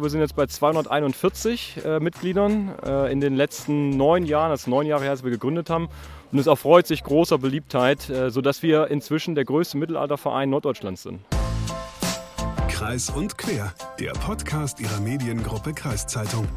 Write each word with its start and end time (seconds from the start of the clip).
Wir 0.00 0.10
sind 0.10 0.18
jetzt 0.18 0.34
bei 0.34 0.46
241 0.46 1.84
äh, 1.84 2.00
Mitgliedern 2.00 2.74
äh, 2.84 3.12
in 3.12 3.20
den 3.20 3.36
letzten 3.36 3.90
neun 3.90 4.24
Jahren, 4.26 4.50
das 4.50 4.62
ist 4.62 4.66
neun 4.66 4.86
Jahre 4.86 5.04
her, 5.04 5.12
als 5.12 5.22
wir 5.22 5.30
gegründet 5.30 5.70
haben. 5.70 5.88
Und 6.32 6.40
es 6.40 6.48
erfreut 6.48 6.88
sich 6.88 7.04
großer 7.04 7.38
Beliebtheit, 7.38 8.10
äh, 8.10 8.30
sodass 8.30 8.64
wir 8.64 8.88
inzwischen 8.88 9.36
der 9.36 9.44
größte 9.44 9.76
Mittelalterverein 9.78 10.50
Norddeutschlands 10.50 11.04
sind. 11.04 11.20
Kreis 12.68 13.08
und 13.08 13.38
Quer, 13.38 13.72
der 14.00 14.10
Podcast 14.14 14.80
Ihrer 14.80 14.98
Mediengruppe 14.98 15.72
Kreiszeitung. 15.72 16.48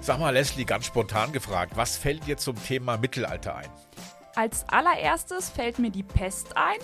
Sag 0.00 0.18
mal, 0.18 0.30
Leslie, 0.30 0.64
ganz 0.64 0.86
spontan 0.86 1.30
gefragt, 1.30 1.74
was 1.76 1.96
fällt 1.96 2.26
dir 2.26 2.38
zum 2.38 2.56
Thema 2.60 2.96
Mittelalter 2.96 3.54
ein? 3.54 3.68
Als 4.34 4.68
allererstes 4.68 5.50
fällt 5.50 5.78
mir 5.78 5.90
die 5.90 6.02
Pest 6.02 6.56
ein. 6.56 6.78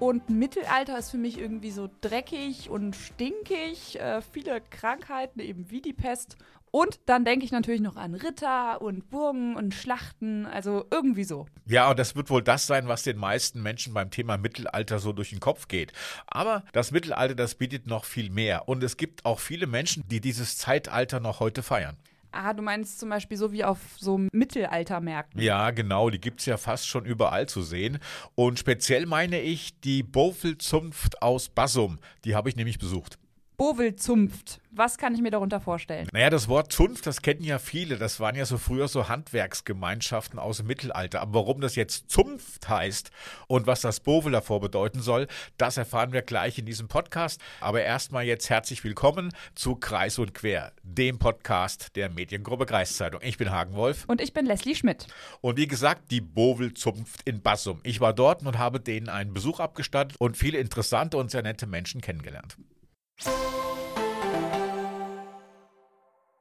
Und 0.00 0.30
Mittelalter 0.30 0.98
ist 0.98 1.10
für 1.10 1.18
mich 1.18 1.38
irgendwie 1.38 1.70
so 1.70 1.90
dreckig 2.00 2.70
und 2.70 2.96
stinkig. 2.96 4.00
Äh, 4.00 4.22
viele 4.22 4.62
Krankheiten, 4.62 5.40
eben 5.40 5.70
wie 5.70 5.82
die 5.82 5.92
Pest. 5.92 6.38
Und 6.70 7.00
dann 7.04 7.26
denke 7.26 7.44
ich 7.44 7.52
natürlich 7.52 7.82
noch 7.82 7.96
an 7.96 8.14
Ritter 8.14 8.80
und 8.80 9.10
Burgen 9.10 9.56
und 9.56 9.74
Schlachten, 9.74 10.46
also 10.46 10.86
irgendwie 10.90 11.24
so. 11.24 11.46
Ja, 11.66 11.90
und 11.90 11.98
das 11.98 12.16
wird 12.16 12.30
wohl 12.30 12.42
das 12.42 12.66
sein, 12.66 12.88
was 12.88 13.02
den 13.02 13.18
meisten 13.18 13.60
Menschen 13.62 13.92
beim 13.92 14.10
Thema 14.10 14.38
Mittelalter 14.38 15.00
so 15.00 15.12
durch 15.12 15.30
den 15.30 15.40
Kopf 15.40 15.68
geht. 15.68 15.92
Aber 16.26 16.64
das 16.72 16.92
Mittelalter, 16.92 17.34
das 17.34 17.56
bietet 17.56 17.86
noch 17.86 18.06
viel 18.06 18.30
mehr. 18.30 18.68
Und 18.68 18.82
es 18.82 18.96
gibt 18.96 19.26
auch 19.26 19.38
viele 19.38 19.66
Menschen, 19.66 20.04
die 20.08 20.22
dieses 20.22 20.56
Zeitalter 20.56 21.20
noch 21.20 21.40
heute 21.40 21.62
feiern. 21.62 21.98
Ah, 22.32 22.52
du 22.52 22.62
meinst 22.62 23.00
zum 23.00 23.08
Beispiel 23.08 23.36
so 23.36 23.52
wie 23.52 23.64
auf 23.64 23.78
so 23.98 24.18
Mittelaltermärkten. 24.32 25.40
Ja, 25.40 25.70
genau, 25.70 26.10
die 26.10 26.20
gibt 26.20 26.40
es 26.40 26.46
ja 26.46 26.56
fast 26.56 26.86
schon 26.86 27.04
überall 27.04 27.48
zu 27.48 27.62
sehen. 27.62 27.98
Und 28.34 28.58
speziell 28.58 29.06
meine 29.06 29.40
ich 29.40 29.78
die 29.80 30.02
Bofel-Zunft 30.02 31.22
aus 31.22 31.48
Bassum. 31.48 31.98
Die 32.24 32.34
habe 32.34 32.48
ich 32.48 32.56
nämlich 32.56 32.78
besucht. 32.78 33.19
Bovelzunft. 33.60 34.58
Was 34.70 34.96
kann 34.96 35.14
ich 35.14 35.20
mir 35.20 35.30
darunter 35.30 35.60
vorstellen? 35.60 36.08
Naja, 36.14 36.30
das 36.30 36.48
Wort 36.48 36.72
Zunft, 36.72 37.06
das 37.06 37.20
kennen 37.20 37.44
ja 37.44 37.58
viele. 37.58 37.98
Das 37.98 38.18
waren 38.18 38.34
ja 38.34 38.46
so 38.46 38.56
früher 38.56 38.88
so 38.88 39.10
Handwerksgemeinschaften 39.10 40.38
aus 40.38 40.56
dem 40.56 40.66
Mittelalter. 40.66 41.20
Aber 41.20 41.40
warum 41.40 41.60
das 41.60 41.76
jetzt 41.76 42.10
Zunft 42.10 42.70
heißt 42.70 43.10
und 43.48 43.66
was 43.66 43.82
das 43.82 44.00
Bovel 44.00 44.32
davor 44.32 44.62
bedeuten 44.62 45.02
soll, 45.02 45.26
das 45.58 45.76
erfahren 45.76 46.14
wir 46.14 46.22
gleich 46.22 46.56
in 46.56 46.64
diesem 46.64 46.88
Podcast. 46.88 47.38
Aber 47.60 47.82
erstmal 47.82 48.24
jetzt 48.24 48.48
herzlich 48.48 48.82
willkommen 48.82 49.30
zu 49.54 49.76
Kreis 49.76 50.18
und 50.18 50.32
Quer, 50.32 50.72
dem 50.82 51.18
Podcast 51.18 51.96
der 51.96 52.08
Mediengruppe 52.08 52.64
Kreiszeitung. 52.64 53.20
Ich 53.22 53.36
bin 53.36 53.50
Hagen 53.50 53.74
Wolf. 53.74 54.06
Und 54.06 54.22
ich 54.22 54.32
bin 54.32 54.46
Leslie 54.46 54.74
Schmidt. 54.74 55.06
Und 55.42 55.58
wie 55.58 55.68
gesagt, 55.68 56.10
die 56.10 56.22
Bovel-Zunft 56.22 57.20
in 57.26 57.42
Bassum. 57.42 57.80
Ich 57.82 58.00
war 58.00 58.14
dort 58.14 58.42
und 58.42 58.56
habe 58.56 58.80
denen 58.80 59.10
einen 59.10 59.34
Besuch 59.34 59.60
abgestattet 59.60 60.16
und 60.18 60.38
viele 60.38 60.56
interessante 60.56 61.18
und 61.18 61.30
sehr 61.30 61.42
nette 61.42 61.66
Menschen 61.66 62.00
kennengelernt. 62.00 62.56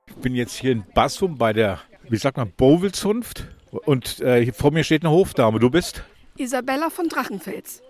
Ich 0.07 0.15
bin 0.15 0.35
jetzt 0.35 0.55
hier 0.55 0.71
in 0.71 0.83
Bassum 0.93 1.37
bei 1.37 1.53
der, 1.53 1.79
wie 2.09 2.17
sagt 2.17 2.37
man, 2.37 2.51
Bovelzunft. 2.51 3.47
Und 3.71 4.19
äh, 4.19 4.51
vor 4.51 4.71
mir 4.71 4.83
steht 4.83 5.03
eine 5.03 5.11
Hofdame. 5.11 5.59
Du 5.59 5.69
bist? 5.69 6.03
Isabella 6.37 6.89
von 6.89 7.07
Drachenfels. 7.07 7.81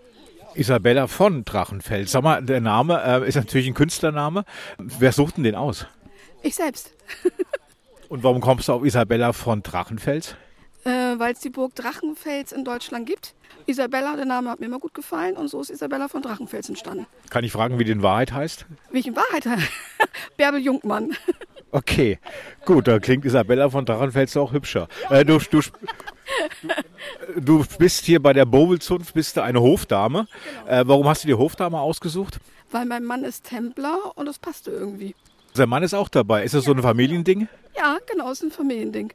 Isabella 0.56 1.08
von 1.08 1.46
Drachenfels. 1.46 2.12
Sag 2.12 2.24
mal, 2.24 2.44
der 2.44 2.60
Name 2.62 3.02
äh, 3.04 3.28
ist 3.28 3.36
natürlich 3.36 3.68
ein 3.68 3.74
Künstlername. 3.74 4.46
Wer 4.78 5.12
sucht 5.12 5.38
denn 5.38 5.44
den 5.44 5.56
aus? 5.56 5.86
Ich 6.42 6.56
selbst. 6.56 6.94
Und 8.10 8.24
warum 8.24 8.42
kommst 8.42 8.68
du 8.68 8.74
auf 8.74 8.84
Isabella 8.84 9.34
von 9.34 9.62
Drachenfels? 9.62 10.36
Äh, 10.84 10.90
Weil 10.90 11.34
es 11.34 11.40
die 11.40 11.50
Burg 11.50 11.76
Drachenfels 11.76 12.52
in 12.52 12.66
Deutschland 12.66 13.06
gibt. 13.06 13.36
Isabella, 13.70 14.16
der 14.16 14.26
Name 14.26 14.50
hat 14.50 14.60
mir 14.60 14.66
immer 14.66 14.80
gut 14.80 14.94
gefallen 14.94 15.38
und 15.38 15.48
so 15.48 15.62
ist 15.62 15.70
Isabella 15.70 16.08
von 16.08 16.22
Drachenfels 16.22 16.70
entstanden. 16.70 17.06
Kann 17.30 17.44
ich 17.44 17.52
fragen, 17.52 17.78
wie 17.78 17.84
die 17.84 17.92
in 17.92 18.02
Wahrheit 18.02 18.32
heißt? 18.32 18.66
Wie 18.92 19.00
ich 19.00 19.08
in 19.08 19.16
Wahrheit 19.16 19.46
heiße? 19.46 19.68
Bärbel 20.38 20.60
Jungmann. 20.60 21.16
Okay, 21.72 22.18
gut, 22.66 22.88
da 22.88 22.98
klingt 22.98 23.26
Isabella 23.26 23.70
von 23.70 23.86
Drachenfels 23.86 24.36
auch 24.38 24.54
hübscher. 24.54 24.88
Äh, 25.12 25.24
du, 25.24 25.38
du, 25.38 25.62
du, 27.40 27.64
bist 27.78 28.06
hier 28.06 28.20
bei 28.20 28.34
der 28.34 28.46
Bovelzunft, 28.46 29.14
bist 29.14 29.38
du 29.38 29.44
eine 29.44 29.62
Hofdame. 29.62 30.28
Äh, 30.66 30.86
warum 30.88 31.08
hast 31.08 31.24
du 31.24 31.28
die 31.28 31.36
Hofdame 31.36 31.80
ausgesucht? 31.80 32.40
Weil 32.72 32.86
mein 32.86 33.06
Mann 33.06 33.24
ist 33.24 33.44
Templer 33.44 34.14
und 34.16 34.26
das 34.26 34.40
passte 34.40 34.72
irgendwie. 34.72 35.14
Sein 35.54 35.70
Mann 35.70 35.84
ist 35.84 35.94
auch 35.94 36.10
dabei. 36.10 36.44
Ist 36.44 36.56
das 36.56 36.64
so 36.64 36.72
ein 36.72 36.82
Familiending? 36.82 37.48
Ja, 37.78 38.00
genau, 38.10 38.32
ist 38.32 38.42
ein 38.42 38.50
Familiending. 38.50 39.14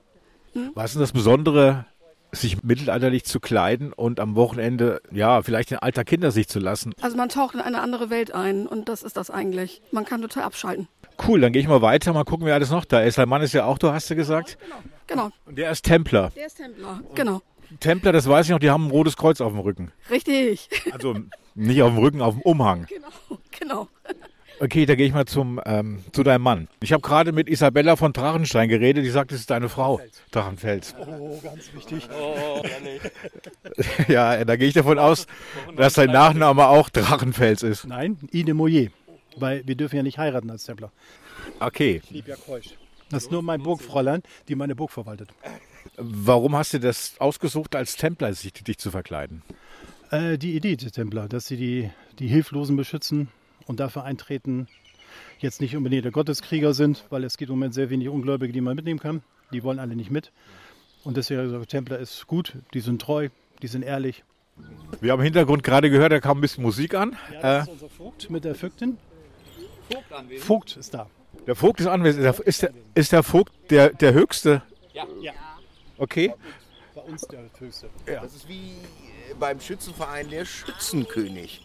Was 0.75 0.91
ist 0.91 0.95
denn 0.95 1.01
das 1.01 1.13
Besondere, 1.13 1.87
sich 2.41 2.63
mittelalterlich 2.63 3.25
zu 3.25 3.41
kleiden 3.41 3.93
und 3.93 4.21
am 4.21 4.35
Wochenende, 4.37 5.01
ja, 5.11 5.43
vielleicht 5.43 5.71
in 5.73 5.79
alter 5.79 6.05
Kindersicht 6.05 6.51
zu 6.51 6.59
lassen? 6.61 6.93
Also 7.01 7.17
man 7.17 7.29
taucht 7.29 7.55
in 7.55 7.61
eine 7.61 7.81
andere 7.81 8.11
Welt 8.11 8.33
ein 8.33 8.67
und 8.67 8.89
das 8.89 9.03
ist 9.03 9.17
das 9.17 9.31
eigentlich. 9.31 9.83
Man 9.93 10.05
kann 10.05 10.23
total 10.23 10.45
abschalten. 10.45 10.89
Cool, 11.27 11.41
dann 11.41 11.53
gehe 11.53 11.63
ich 11.63 11.69
mal 11.69 11.83
weiter, 11.83 12.13
mal 12.13 12.25
gucken, 12.25 12.47
wer 12.47 12.55
alles 12.55 12.71
noch 12.71 12.85
da 12.85 13.01
ist. 13.01 13.19
Dein 13.19 13.29
Mann 13.29 13.43
ist 13.43 13.53
ja 13.53 13.65
auch, 13.67 13.79
du 13.79 13.93
hast 13.93 14.11
du 14.11 14.17
gesagt. 14.17 14.59
Genau, 15.07 15.31
Und 15.47 15.59
der 15.59 15.71
ist 15.71 15.85
Templer. 15.85 16.33
der 16.35 16.47
ist 16.47 16.57
Templer. 16.57 17.01
Genau, 17.15 17.41
Templer, 17.81 18.13
das 18.13 18.29
weiß 18.29 18.47
ich 18.47 18.51
noch, 18.51 18.59
die 18.59 18.71
haben 18.71 18.87
ein 18.87 18.91
rotes 18.91 19.17
Kreuz 19.17 19.41
auf 19.41 19.53
dem 19.53 19.61
Rücken. 19.61 19.93
richtig. 20.11 20.69
Also 20.93 21.15
nicht 21.55 21.83
auf 21.83 21.91
dem 21.91 21.99
Rücken, 21.99 22.21
auf 22.21 22.35
dem 22.35 22.43
Umhang. 22.43 22.87
genau, 22.89 23.39
genau. 23.61 23.89
Okay, 24.61 24.87
da 24.87 24.95
gehe 24.95 25.07
ich 25.07 25.13
mal 25.13 25.27
zum, 25.27 25.61
ähm, 25.67 26.05
zu 26.13 26.23
deinem 26.23 26.43
Mann. 26.43 26.69
Ich 26.83 26.93
habe 26.93 27.03
gerade 27.03 27.33
mit 27.33 27.49
Isabella 27.49 27.97
von 27.97 28.13
Drachenstein 28.13 28.69
geredet, 28.69 29.05
die 29.05 29.11
sagt, 29.11 29.33
es 29.33 29.41
ist 29.41 29.51
deine 29.51 29.69
Frau. 29.69 30.01
Drachenfels. 30.31 30.95
Oh, 30.99 31.41
ganz 31.43 31.73
wichtig. 31.75 32.09
Ja, 34.09 34.45
da 34.45 34.57
gehe 34.57 34.69
ich 34.69 34.75
davon 34.75 34.99
aus, 34.99 35.27
dass 35.77 35.95
dein 35.95 36.11
Nachname 36.11 36.69
auch 36.69 36.91
Drachenfels 36.91 37.63
ist. 37.63 37.87
Nein, 37.87 38.19
Ine 38.31 38.55
Moyer. 38.55 38.89
Weil 39.37 39.67
wir 39.67 39.75
dürfen 39.75 39.97
ja 39.97 40.03
nicht 40.03 40.19
heiraten 40.19 40.51
als 40.51 40.65
Templer. 40.65 40.93
Okay. 41.61 42.03
Liebja 42.11 42.37
Keusch. 42.37 42.75
Das 43.11 43.25
ist 43.25 43.33
nur 43.33 43.43
mein 43.43 43.63
Burgfräulein, 43.63 44.23
die 44.49 44.55
meine 44.55 44.75
Burg 44.75 44.91
verwaltet. 44.93 45.31
Warum 45.97 46.57
hast 46.57 46.75
du 46.75 46.81
das 46.81 47.15
ausgesucht, 47.19 47.75
als 47.75 47.97
Templer 47.97 48.33
sich, 48.35 48.53
dich 48.53 48.79
zu 48.79 48.91
verkleiden? 48.91 49.43
Äh, 50.11 50.39
die 50.39 50.55
Idee 50.55 50.77
der 50.77 50.93
Templer, 50.93 51.29
dass 51.29 51.47
sie 51.47 51.57
die, 51.57 51.91
die 52.19 52.29
Hilflosen 52.29 52.77
beschützen 52.77 53.29
und 53.67 53.81
dafür 53.81 54.05
eintreten, 54.05 54.69
jetzt 55.39 55.61
nicht 55.61 55.77
unbedingt 55.77 56.05
der 56.05 56.13
Gotteskrieger 56.13 56.75
sind, 56.75 57.05
weil 57.11 57.25
es 57.25 57.37
gibt 57.37 57.51
im 57.51 57.57
Moment 57.57 57.75
sehr 57.75 57.91
wenig 57.91 58.09
Ungläubige, 58.09 58.53
die 58.53 58.61
man 58.61 58.77
mitnehmen 58.77 59.01
kann. 59.01 59.23
Die 59.53 59.63
wollen 59.63 59.79
alle 59.79 59.95
nicht 59.97 60.11
mit. 60.11 60.33
Und 61.05 61.17
deswegen 61.17 61.67
Templer 61.67 61.99
ist 61.99 62.27
gut, 62.27 62.55
die 62.73 62.81
sind 62.81 63.01
treu, 63.03 63.29
die 63.63 63.67
sind 63.69 63.83
ehrlich. 63.83 64.25
Wir 65.01 65.13
haben 65.13 65.21
im 65.21 65.25
Hintergrund 65.25 65.63
gerade 65.63 65.91
gehört, 65.91 66.13
da 66.13 66.21
kam 66.21 66.39
ein 66.39 66.41
bisschen 66.41 66.63
Musik 66.63 66.95
an. 66.95 67.17
Ja, 67.33 67.39
Äh, 67.39 67.43
das 67.43 67.63
ist 67.67 67.73
unser 67.73 67.89
Vogt 67.91 68.31
mit 68.31 68.45
der 68.45 68.55
Vögtin. 68.55 68.99
Vogt 70.39 70.77
ist 70.77 70.95
da. 70.95 71.09
der 71.47 71.55
Vogt 71.57 71.81
ist 71.81 71.87
anwesend. 71.89 72.25
Ist 72.25 72.39
der, 72.39 72.47
ist 72.47 72.63
der, 72.63 72.71
ist 72.95 73.13
der 73.13 73.23
Vogt 73.23 73.53
der, 73.71 73.91
der 73.91 74.15
höchste? 74.15 74.63
Ja. 74.93 75.33
Okay. 75.99 76.33
Bei 76.95 77.01
uns 77.03 77.23
der 77.23 77.51
höchste. 77.59 77.91
Das 78.07 78.35
ist 78.35 78.49
wie 78.49 78.71
äh, 78.71 79.35
beim 79.39 79.61
Schützenverein 79.61 80.31
der 80.31 80.45
Schützenkönig. 80.45 81.61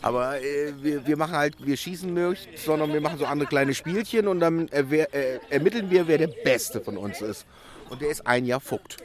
Aber 0.00 0.40
äh, 0.40 0.72
wir, 0.80 1.06
wir 1.06 1.16
machen 1.16 1.34
halt, 1.34 1.54
wir 1.64 1.76
schießen 1.76 2.12
nicht, 2.12 2.58
sondern 2.58 2.92
wir 2.92 3.00
machen 3.00 3.18
so 3.18 3.26
andere 3.26 3.48
kleine 3.48 3.74
Spielchen 3.74 4.28
und 4.28 4.40
dann 4.40 4.68
erwer, 4.68 5.14
äh, 5.14 5.38
ermitteln 5.50 5.90
wir, 5.90 6.08
wer 6.08 6.18
der 6.18 6.30
Beste 6.44 6.80
von 6.80 6.96
uns 6.96 7.20
ist. 7.20 7.46
Und 7.90 8.00
der 8.00 8.10
ist 8.10 8.26
ein 8.26 8.44
Jahr 8.44 8.60
Vogt. 8.60 8.96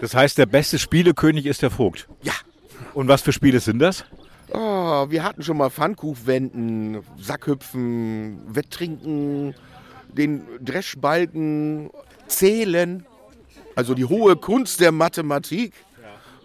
Das 0.00 0.14
heißt, 0.14 0.36
der 0.38 0.46
beste 0.46 0.78
Spielekönig 0.78 1.46
ist 1.46 1.62
der 1.62 1.70
Vogt. 1.70 2.08
Ja. 2.22 2.34
Und 2.92 3.08
was 3.08 3.22
für 3.22 3.32
Spiele 3.32 3.60
sind 3.60 3.78
das? 3.78 4.04
Oh, 4.52 5.06
wir 5.08 5.24
hatten 5.24 5.42
schon 5.42 5.56
mal 5.56 5.70
Pfannkuchwenden, 5.70 7.02
Sackhüpfen, 7.18 8.42
Wetttrinken, 8.54 9.54
den 10.08 10.42
Dreschbalken, 10.60 11.90
Zählen, 12.28 13.04
also 13.74 13.94
die 13.94 14.04
hohe 14.04 14.36
Kunst 14.36 14.80
der 14.80 14.92
Mathematik. 14.92 15.72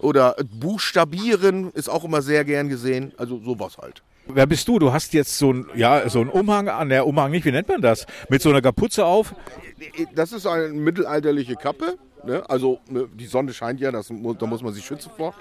Oder 0.02 0.36
Buchstabieren 0.52 1.72
ist 1.72 1.90
auch 1.90 2.04
immer 2.04 2.22
sehr 2.22 2.44
gern 2.44 2.70
gesehen. 2.70 3.14
Also 3.18 3.40
sowas 3.40 3.78
halt. 3.78 4.04
Wer 4.28 4.46
bist 4.46 4.68
du? 4.68 4.80
Du 4.80 4.94
hast 4.94 5.14
jetzt 5.14 5.38
so 5.38 5.52
ein, 5.52 5.66
ja, 5.76 6.08
so 6.10 6.22
einen 6.22 6.30
Umhang 6.30 6.70
an. 6.70 6.90
Der 6.90 7.06
Umhang 7.06 7.32
nicht, 7.32 7.46
wie 7.46 7.52
nennt 7.52 7.68
man 7.68 7.82
das? 7.82 8.06
Mit 8.30 8.42
so 8.42 8.50
einer 8.50 8.62
Kapuze 8.62 9.06
auf. 9.06 9.36
Das 10.14 10.32
ist 10.32 10.46
eine 10.46 10.70
mittelalterliche 10.70 11.56
Kappe. 11.56 11.98
Ne? 12.24 12.48
Also 12.50 12.80
ne, 12.90 13.08
die 13.14 13.26
Sonne 13.26 13.54
scheint 13.54 13.80
ja, 13.80 13.92
das, 13.92 14.12
da 14.40 14.46
muss 14.46 14.62
man 14.62 14.74
sich 14.74 14.86
schützen 14.86 15.12
vor. 15.16 15.34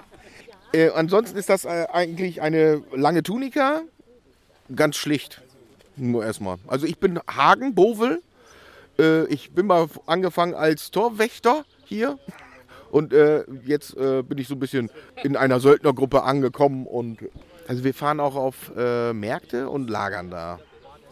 Äh, 0.73 0.89
ansonsten 0.89 1.37
ist 1.37 1.49
das 1.49 1.65
äh, 1.65 1.87
eigentlich 1.91 2.41
eine 2.41 2.83
lange 2.95 3.23
Tunika. 3.23 3.81
Ganz 4.75 4.95
schlicht. 4.95 5.41
Nur 5.95 6.23
erstmal. 6.25 6.57
Also 6.67 6.85
ich 6.85 6.97
bin 6.97 7.19
Hagen 7.29 7.75
Bovel. 7.75 8.21
Äh, 8.97 9.25
ich 9.25 9.51
bin 9.51 9.67
mal 9.67 9.87
angefangen 10.05 10.53
als 10.53 10.91
Torwächter 10.91 11.65
hier. 11.85 12.17
Und 12.91 13.13
äh, 13.13 13.45
jetzt 13.65 13.95
äh, 13.95 14.21
bin 14.21 14.37
ich 14.37 14.47
so 14.47 14.55
ein 14.55 14.59
bisschen 14.59 14.91
in 15.23 15.37
einer 15.37 15.59
Söldnergruppe 15.59 16.23
angekommen. 16.23 16.85
Und 16.85 17.19
also 17.67 17.83
wir 17.83 17.93
fahren 17.93 18.19
auch 18.19 18.35
auf 18.35 18.71
äh, 18.75 19.13
Märkte 19.13 19.69
und 19.69 19.89
lagern 19.89 20.29
da 20.29 20.59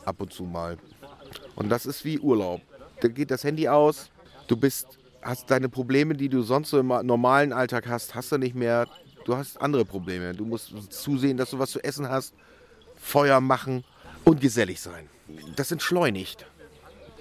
ab 0.06 0.22
und 0.22 0.34
zu 0.34 0.44
mal. 0.44 0.78
Und 1.56 1.70
das 1.70 1.86
ist 1.86 2.04
wie 2.04 2.20
Urlaub. 2.20 2.62
Da 3.00 3.08
geht 3.08 3.32
das 3.32 3.44
Handy 3.44 3.70
aus. 3.70 4.10
Du 4.48 4.58
bist, 4.58 5.00
hast 5.22 5.50
deine 5.50 5.70
Probleme, 5.70 6.16
die 6.16 6.28
du 6.28 6.42
sonst 6.42 6.70
so 6.70 6.80
im 6.80 6.88
normalen 6.88 7.54
Alltag 7.54 7.88
hast, 7.88 8.14
hast 8.14 8.32
du 8.32 8.38
nicht 8.38 8.56
mehr. 8.56 8.88
Du 9.26 9.38
hast 9.38 9.62
andere 9.62 9.86
Probleme. 9.86 10.34
Du 10.34 10.46
musst 10.46 10.74
zusehen, 10.92 11.38
dass 11.38 11.52
du 11.52 11.60
was 11.60 11.72
zu 11.72 11.84
essen 11.84 12.10
hast, 12.10 12.34
Feuer 12.98 13.40
machen 13.40 13.86
und 14.26 14.42
gesellig 14.42 14.82
sein. 14.82 15.08
Das 15.56 15.72
entschleunigt. 15.72 16.46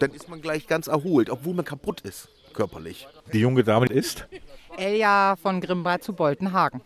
Dann 0.00 0.12
ist 0.12 0.28
man 0.28 0.40
gleich 0.40 0.66
ganz 0.66 0.86
erholt, 0.86 1.30
obwohl 1.30 1.54
man 1.54 1.64
kaputt 1.64 2.00
ist, 2.00 2.28
körperlich. 2.54 3.06
Die 3.32 3.40
junge 3.40 3.62
Dame 3.62 3.86
ist? 3.86 4.26
Elja 4.78 5.36
von 5.36 5.60
Grimbad 5.60 6.02
zu 6.02 6.12
Boltenhagen. 6.12 6.80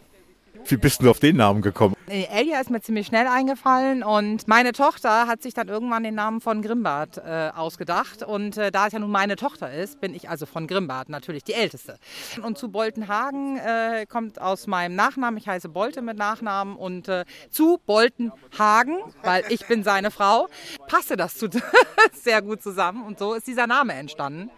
Wie 0.66 0.76
bist 0.76 1.02
du 1.02 1.10
auf 1.10 1.18
den 1.18 1.36
Namen 1.36 1.60
gekommen? 1.60 1.96
Elja 2.06 2.60
ist 2.60 2.70
mir 2.70 2.80
ziemlich 2.80 3.06
schnell 3.06 3.26
eingefallen 3.26 4.02
und 4.02 4.46
meine 4.46 4.72
Tochter 4.72 5.26
hat 5.26 5.42
sich 5.42 5.54
dann 5.54 5.68
irgendwann 5.68 6.04
den 6.04 6.14
Namen 6.14 6.40
von 6.40 6.62
Grimbad 6.62 7.18
äh, 7.18 7.50
ausgedacht. 7.54 8.22
Und 8.22 8.56
äh, 8.58 8.70
da 8.70 8.86
es 8.86 8.92
ja 8.92 8.98
nun 8.98 9.10
meine 9.10 9.36
Tochter 9.36 9.72
ist, 9.72 10.00
bin 10.00 10.14
ich 10.14 10.28
also 10.28 10.46
von 10.46 10.66
Grimbad 10.66 11.08
natürlich 11.08 11.42
die 11.42 11.54
Älteste. 11.54 11.98
Und 12.42 12.58
zu 12.58 12.70
Boltenhagen 12.70 13.56
äh, 13.58 14.06
kommt 14.06 14.40
aus 14.40 14.66
meinem 14.66 14.94
Nachnamen, 14.94 15.38
ich 15.38 15.48
heiße 15.48 15.68
Bolte 15.68 16.02
mit 16.02 16.16
Nachnamen 16.16 16.76
und 16.76 17.08
äh, 17.08 17.24
zu 17.50 17.80
Boltenhagen, 17.84 18.98
weil 19.22 19.44
ich 19.48 19.66
bin 19.66 19.82
seine 19.82 20.10
Frau, 20.10 20.48
passte 20.86 21.16
das 21.16 21.36
zu 21.36 21.48
sehr 22.12 22.42
gut 22.42 22.62
zusammen 22.62 23.04
und 23.04 23.18
so 23.18 23.34
ist 23.34 23.46
dieser 23.46 23.66
Name 23.66 23.94
entstanden. 23.94 24.50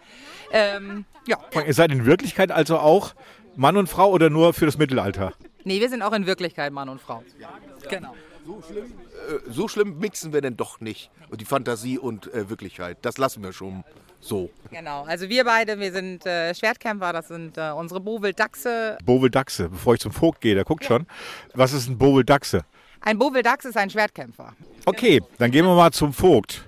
Ähm, 0.55 1.03
ja. 1.27 1.37
Ihr 1.65 1.73
seid 1.73 1.91
in 1.91 2.05
Wirklichkeit 2.05 2.49
also 2.49 2.77
auch 2.77 3.13
Mann 3.57 3.75
und 3.75 3.87
Frau 3.87 4.09
oder 4.09 4.29
nur 4.29 4.53
für 4.53 4.65
das 4.65 4.77
Mittelalter? 4.77 5.33
Nee, 5.65 5.81
wir 5.81 5.89
sind 5.89 6.01
auch 6.01 6.13
in 6.13 6.25
Wirklichkeit 6.25 6.71
Mann 6.71 6.87
und 6.87 7.01
Frau. 7.01 7.23
Genau. 7.89 8.15
So 8.45 8.61
schlimm, 8.61 8.85
äh, 8.85 9.51
so 9.51 9.67
schlimm 9.67 9.99
mixen 9.99 10.31
wir 10.31 10.39
denn 10.39 10.55
doch 10.55 10.79
nicht. 10.79 11.11
Und 11.29 11.41
die 11.41 11.45
Fantasie 11.45 11.97
und 11.97 12.33
äh, 12.33 12.49
Wirklichkeit, 12.49 12.99
das 13.01 13.17
lassen 13.17 13.43
wir 13.43 13.51
schon 13.51 13.83
so. 14.21 14.49
Genau, 14.71 15.03
also 15.03 15.27
wir 15.27 15.43
beide, 15.43 15.79
wir 15.79 15.91
sind 15.91 16.25
äh, 16.25 16.53
Schwertkämpfer, 16.55 17.11
das 17.11 17.27
sind 17.27 17.57
äh, 17.57 17.71
unsere 17.71 17.99
Bovel-Dachse. 17.99 18.97
Bovel-Dachse, 19.03 19.69
bevor 19.69 19.95
ich 19.95 19.99
zum 19.99 20.11
Vogt 20.11 20.41
gehe, 20.41 20.55
der 20.55 20.63
guckt 20.63 20.85
schon. 20.85 21.05
Was 21.53 21.73
ist 21.73 21.89
ein 21.89 21.97
Bovel-Dachse? 21.97 22.63
Ein 23.01 23.19
Bovel-Dachs 23.19 23.65
ist 23.65 23.77
ein 23.77 23.89
Schwertkämpfer. 23.89 24.53
Okay, 24.85 25.21
dann 25.37 25.51
gehen 25.51 25.65
wir 25.65 25.75
mal 25.75 25.91
zum 25.91 26.13
Vogt. 26.13 26.67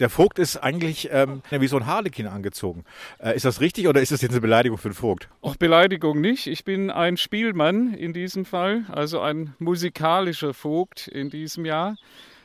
Der 0.00 0.10
Vogt 0.10 0.38
ist 0.38 0.56
eigentlich 0.56 1.08
ähm, 1.12 1.42
wie 1.50 1.66
so 1.66 1.76
ein 1.76 1.86
Harlekin 1.86 2.26
angezogen. 2.26 2.84
Äh, 3.18 3.36
ist 3.36 3.44
das 3.44 3.60
richtig 3.60 3.88
oder 3.88 4.00
ist 4.00 4.12
das 4.12 4.22
jetzt 4.22 4.32
eine 4.32 4.40
Beleidigung 4.40 4.78
für 4.78 4.88
den 4.88 4.94
Vogt? 4.94 5.28
Auch 5.40 5.56
Beleidigung 5.56 6.20
nicht. 6.20 6.46
Ich 6.46 6.64
bin 6.64 6.90
ein 6.90 7.16
Spielmann 7.16 7.94
in 7.94 8.12
diesem 8.12 8.44
Fall, 8.44 8.84
also 8.90 9.20
ein 9.20 9.54
musikalischer 9.58 10.54
Vogt 10.54 11.08
in 11.08 11.30
diesem 11.30 11.64
Jahr. 11.64 11.96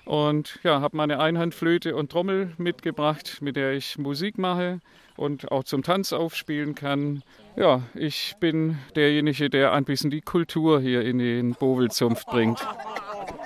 Und 0.05 0.59
ja, 0.63 0.81
habe 0.81 0.97
meine 0.97 1.19
Einhandflöte 1.19 1.95
und 1.95 2.11
Trommel 2.11 2.53
mitgebracht, 2.57 3.39
mit 3.41 3.55
der 3.55 3.73
ich 3.73 3.99
Musik 3.99 4.39
mache 4.39 4.79
und 5.17 5.51
auch 5.51 5.63
zum 5.63 5.83
Tanz 5.83 6.13
aufspielen 6.13 6.73
kann. 6.73 7.21
Ja, 7.55 7.83
ich 7.93 8.35
bin 8.39 8.79
derjenige, 8.95 9.51
der 9.51 9.73
ein 9.73 9.85
bisschen 9.85 10.09
die 10.09 10.21
Kultur 10.21 10.81
hier 10.81 11.03
in 11.03 11.19
den 11.19 11.53
Bovelzunft 11.53 12.25
bringt. 12.25 12.65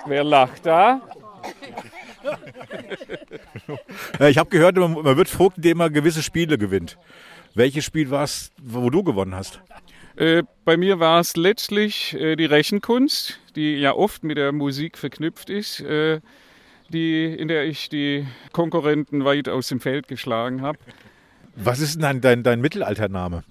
Wer 0.06 0.24
lacht 0.24 0.64
da? 0.64 1.02
Ich 4.20 4.38
habe 4.38 4.50
gehört, 4.50 4.76
man, 4.76 4.92
man 4.92 5.16
wird 5.16 5.28
Vogt, 5.28 5.56
indem 5.56 5.78
man 5.78 5.92
gewisse 5.92 6.22
Spiele 6.22 6.58
gewinnt. 6.58 6.96
Welches 7.54 7.84
Spiel 7.84 8.10
war 8.10 8.24
es, 8.24 8.50
wo 8.62 8.90
du 8.90 9.02
gewonnen 9.02 9.34
hast? 9.34 9.60
Äh, 10.16 10.44
bei 10.64 10.76
mir 10.76 11.00
war 11.00 11.20
es 11.20 11.36
letztlich 11.36 12.14
äh, 12.14 12.36
die 12.36 12.44
Rechenkunst, 12.44 13.40
die 13.56 13.76
ja 13.76 13.94
oft 13.94 14.22
mit 14.22 14.36
der 14.36 14.52
Musik 14.52 14.96
verknüpft 14.96 15.50
ist, 15.50 15.80
äh, 15.80 16.20
die, 16.88 17.24
in 17.24 17.48
der 17.48 17.64
ich 17.64 17.88
die 17.88 18.26
Konkurrenten 18.52 19.24
weit 19.24 19.48
aus 19.48 19.68
dem 19.68 19.80
Feld 19.80 20.06
geschlagen 20.06 20.62
habe. 20.62 20.78
Was 21.56 21.80
ist 21.80 21.94
denn 21.94 22.02
dein, 22.02 22.20
dein, 22.20 22.42
dein 22.42 22.60
Mittelaltername? 22.60 23.44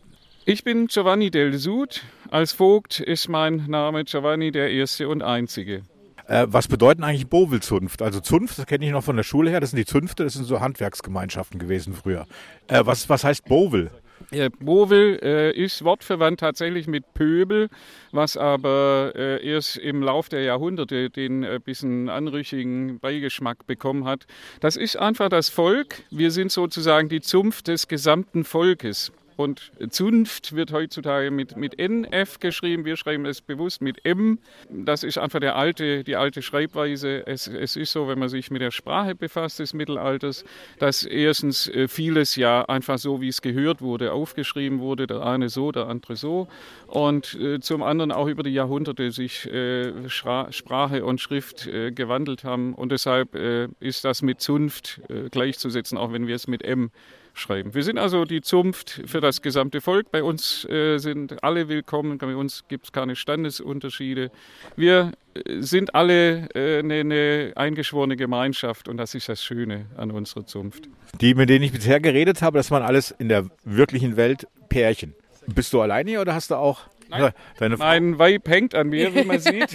Ich 0.45 0.63
bin 0.63 0.87
Giovanni 0.87 1.31
del 1.31 1.53
Sud. 1.53 2.03
Als 2.29 2.51
Vogt 2.51 2.99
ist 2.99 3.29
mein 3.29 3.65
Name 3.67 4.03
Giovanni 4.03 4.51
der 4.51 4.71
Erste 4.71 5.07
und 5.07 5.21
Einzige. 5.21 5.83
Äh, 6.27 6.47
was 6.49 6.67
bedeuten 6.67 7.03
eigentlich 7.03 7.27
Bovelzunft? 7.27 8.01
Also 8.01 8.19
Zunft, 8.19 8.57
das 8.57 8.65
kenne 8.65 8.85
ich 8.85 8.91
noch 8.91 9.03
von 9.03 9.15
der 9.15 9.23
Schule 9.23 9.49
her, 9.51 9.59
das 9.59 9.71
sind 9.71 9.77
die 9.77 9.85
Zünfte, 9.85 10.23
das 10.23 10.33
sind 10.33 10.45
so 10.45 10.59
Handwerksgemeinschaften 10.61 11.59
gewesen 11.59 11.93
früher. 11.93 12.25
Äh, 12.67 12.85
was, 12.85 13.09
was 13.09 13.23
heißt 13.23 13.45
Bovel? 13.45 13.91
Ja, 14.31 14.47
Bovel 14.59 15.19
äh, 15.21 15.51
ist 15.51 15.83
wortverwandt 15.83 16.39
tatsächlich 16.39 16.87
mit 16.87 17.13
Pöbel, 17.13 17.69
was 18.11 18.37
aber 18.37 19.11
äh, 19.15 19.45
erst 19.45 19.77
im 19.77 20.01
Lauf 20.01 20.29
der 20.29 20.43
Jahrhunderte 20.43 21.09
den 21.09 21.43
äh, 21.43 21.59
bisschen 21.63 22.09
anrüchigen 22.09 22.99
Beigeschmack 22.99 23.67
bekommen 23.67 24.05
hat. 24.05 24.25
Das 24.59 24.75
ist 24.75 24.97
einfach 24.97 25.29
das 25.29 25.49
Volk. 25.49 26.03
Wir 26.09 26.31
sind 26.31 26.51
sozusagen 26.51 27.09
die 27.09 27.21
Zunft 27.21 27.67
des 27.67 27.87
gesamten 27.87 28.43
Volkes. 28.43 29.11
Und 29.35 29.71
Zunft 29.89 30.55
wird 30.55 30.71
heutzutage 30.71 31.31
mit, 31.31 31.57
mit 31.57 31.79
NF 31.79 32.39
geschrieben. 32.39 32.85
Wir 32.85 32.97
schreiben 32.97 33.25
es 33.25 33.41
bewusst 33.41 33.81
mit 33.81 34.05
M. 34.05 34.39
Das 34.69 35.03
ist 35.03 35.17
einfach 35.17 35.39
der 35.39 35.55
alte, 35.55 36.03
die 36.03 36.15
alte 36.15 36.41
Schreibweise. 36.41 37.25
Es, 37.25 37.47
es 37.47 37.75
ist 37.75 37.91
so, 37.91 38.07
wenn 38.07 38.19
man 38.19 38.29
sich 38.29 38.51
mit 38.51 38.61
der 38.61 38.71
Sprache 38.71 39.15
befasst 39.15 39.59
des 39.59 39.73
Mittelalters, 39.73 40.45
dass 40.79 41.03
erstens 41.03 41.67
äh, 41.67 41.87
vieles 41.87 42.35
ja 42.35 42.63
einfach 42.65 42.97
so, 42.97 43.21
wie 43.21 43.27
es 43.27 43.41
gehört 43.41 43.81
wurde, 43.81 44.13
aufgeschrieben 44.13 44.79
wurde. 44.79 45.07
Der 45.07 45.25
eine 45.25 45.49
so, 45.49 45.71
der 45.71 45.87
andere 45.87 46.15
so. 46.15 46.47
Und 46.87 47.33
äh, 47.35 47.59
zum 47.59 47.83
anderen 47.83 48.11
auch 48.11 48.27
über 48.27 48.43
die 48.43 48.53
Jahrhunderte 48.53 49.11
sich 49.11 49.45
äh, 49.47 49.91
Sprache 50.09 51.05
und 51.05 51.21
Schrift 51.21 51.63
gewandelt 51.63 52.43
haben. 52.43 52.73
Und 52.73 52.91
deshalb 52.91 53.35
ist 53.79 54.03
das 54.03 54.21
mit 54.21 54.41
Zunft 54.41 55.01
gleichzusetzen, 55.31 55.97
auch 55.97 56.11
wenn 56.11 56.27
wir 56.27 56.35
es 56.35 56.47
mit 56.47 56.63
M 56.63 56.91
schreiben. 57.33 57.73
Wir 57.73 57.83
sind 57.83 57.97
also 57.97 58.25
die 58.25 58.41
Zunft 58.41 59.01
für 59.05 59.19
das 59.19 59.41
gesamte 59.41 59.81
Volk. 59.81 60.11
Bei 60.11 60.23
uns 60.23 60.65
äh, 60.65 60.97
sind 60.99 61.43
alle 61.43 61.67
willkommen, 61.67 62.17
bei 62.17 62.35
uns 62.35 62.63
gibt 62.67 62.85
es 62.85 62.91
keine 62.91 63.15
Standesunterschiede. 63.15 64.31
Wir 64.75 65.11
äh, 65.33 65.61
sind 65.61 65.95
alle 65.95 66.49
äh, 66.55 66.79
eine, 66.79 66.99
eine 66.99 67.53
eingeschworene 67.55 68.15
Gemeinschaft 68.15 68.87
und 68.87 68.97
das 68.97 69.15
ist 69.15 69.29
das 69.29 69.43
Schöne 69.43 69.87
an 69.97 70.11
unserer 70.11 70.45
Zunft. 70.45 70.87
Die, 71.21 71.33
mit 71.33 71.49
denen 71.49 71.65
ich 71.65 71.71
bisher 71.71 71.99
geredet 71.99 72.41
habe, 72.41 72.57
das 72.57 72.71
waren 72.71 72.83
alles 72.83 73.11
in 73.11 73.29
der 73.29 73.47
wirklichen 73.63 74.15
Welt 74.15 74.47
Pärchen. 74.69 75.15
Bist 75.47 75.73
du 75.73 75.81
alleine 75.81 76.09
hier 76.09 76.21
oder 76.21 76.33
hast 76.33 76.51
du 76.51 76.55
auch 76.55 76.81
Nein. 77.09 77.31
Deine 77.57 77.77
mein 77.77 78.19
Weib 78.19 78.47
hängt 78.47 78.75
an 78.75 78.89
mir, 78.89 79.13
wie 79.13 79.23
man 79.23 79.39
sieht. 79.39 79.73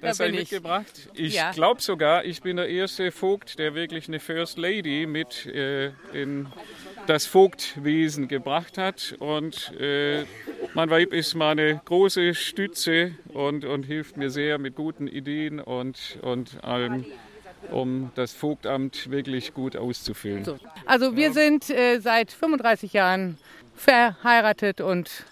das 0.00 0.20
habe 0.20 0.30
ich 0.30 0.36
mitgebracht. 0.36 1.08
Ich 1.14 1.34
ja. 1.34 1.52
glaube 1.52 1.80
sogar, 1.80 2.24
ich 2.24 2.42
bin 2.42 2.56
der 2.56 2.68
erste 2.68 3.10
Vogt, 3.10 3.58
der 3.58 3.74
wirklich 3.74 4.08
eine 4.08 4.20
First 4.20 4.58
Lady 4.58 5.06
mit 5.06 5.46
äh, 5.46 5.92
in 6.12 6.48
das 7.06 7.26
Vogtwesen 7.26 8.28
gebracht 8.28 8.78
hat. 8.78 9.14
Und 9.18 9.72
äh, 9.78 10.24
mein 10.74 10.90
Weib 10.90 11.12
ist 11.12 11.34
meine 11.34 11.80
große 11.84 12.34
Stütze 12.34 13.12
und, 13.28 13.64
und 13.64 13.84
hilft 13.84 14.16
mir 14.16 14.30
sehr 14.30 14.58
mit 14.58 14.74
guten 14.74 15.06
Ideen 15.08 15.60
und, 15.60 16.18
und 16.22 16.62
allem 16.64 17.04
um 17.70 18.10
das 18.14 18.32
Vogtamt 18.32 19.10
wirklich 19.10 19.54
gut 19.54 19.76
auszufüllen. 19.76 20.44
So. 20.44 20.58
Also 20.84 21.16
wir 21.16 21.32
sind 21.32 21.70
äh, 21.70 21.98
seit 22.00 22.30
35 22.30 22.92
Jahren 22.92 23.38
verheiratet 23.74 24.80
und 24.80 25.24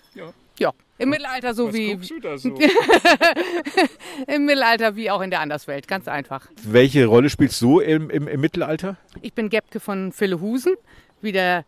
ja. 0.59 0.73
Im 0.99 1.09
Mittelalter 1.09 1.55
so 1.55 1.69
Was 1.69 1.75
wie. 1.75 1.97
Du 1.97 2.21
da 2.21 2.39
so? 2.39 2.57
Im 4.27 4.45
Mittelalter 4.45 4.95
wie 4.95 5.11
auch 5.11 5.21
in 5.21 5.31
der 5.31 5.41
Anderswelt, 5.41 5.89
ganz 5.89 6.07
einfach. 6.07 6.47
Welche 6.63 7.07
Rolle 7.07 7.29
spielst 7.29 7.61
du 7.61 7.81
im, 7.81 8.09
im, 8.11 8.29
im 8.29 8.41
Mittelalter? 8.41 8.97
Ich 9.21 9.33
bin 9.33 9.49
Gebke 9.49 9.81
von 9.81 10.13
Villehusen. 10.17 10.75
Wie 11.21 11.33
der 11.33 11.65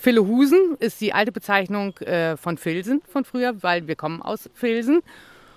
Villehusen 0.00 0.76
ist 0.78 1.00
die 1.00 1.12
alte 1.12 1.32
Bezeichnung 1.32 1.96
äh, 1.98 2.36
von 2.36 2.58
Filsen 2.58 3.02
von 3.08 3.24
früher, 3.24 3.62
weil 3.62 3.88
wir 3.88 3.96
kommen 3.96 4.22
aus 4.22 4.48
Filsen. 4.54 5.00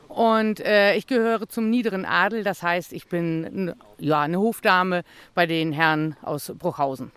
Und 0.08 0.60
äh, 0.60 0.96
ich 0.96 1.08
gehöre 1.08 1.48
zum 1.48 1.70
niederen 1.70 2.06
Adel, 2.06 2.44
das 2.44 2.62
heißt, 2.62 2.94
ich 2.94 3.08
bin 3.08 3.74
ja, 3.98 4.22
eine 4.22 4.40
Hofdame 4.40 5.04
bei 5.34 5.46
den 5.46 5.72
Herren 5.72 6.16
aus 6.22 6.52
Bruchhausen 6.58 7.12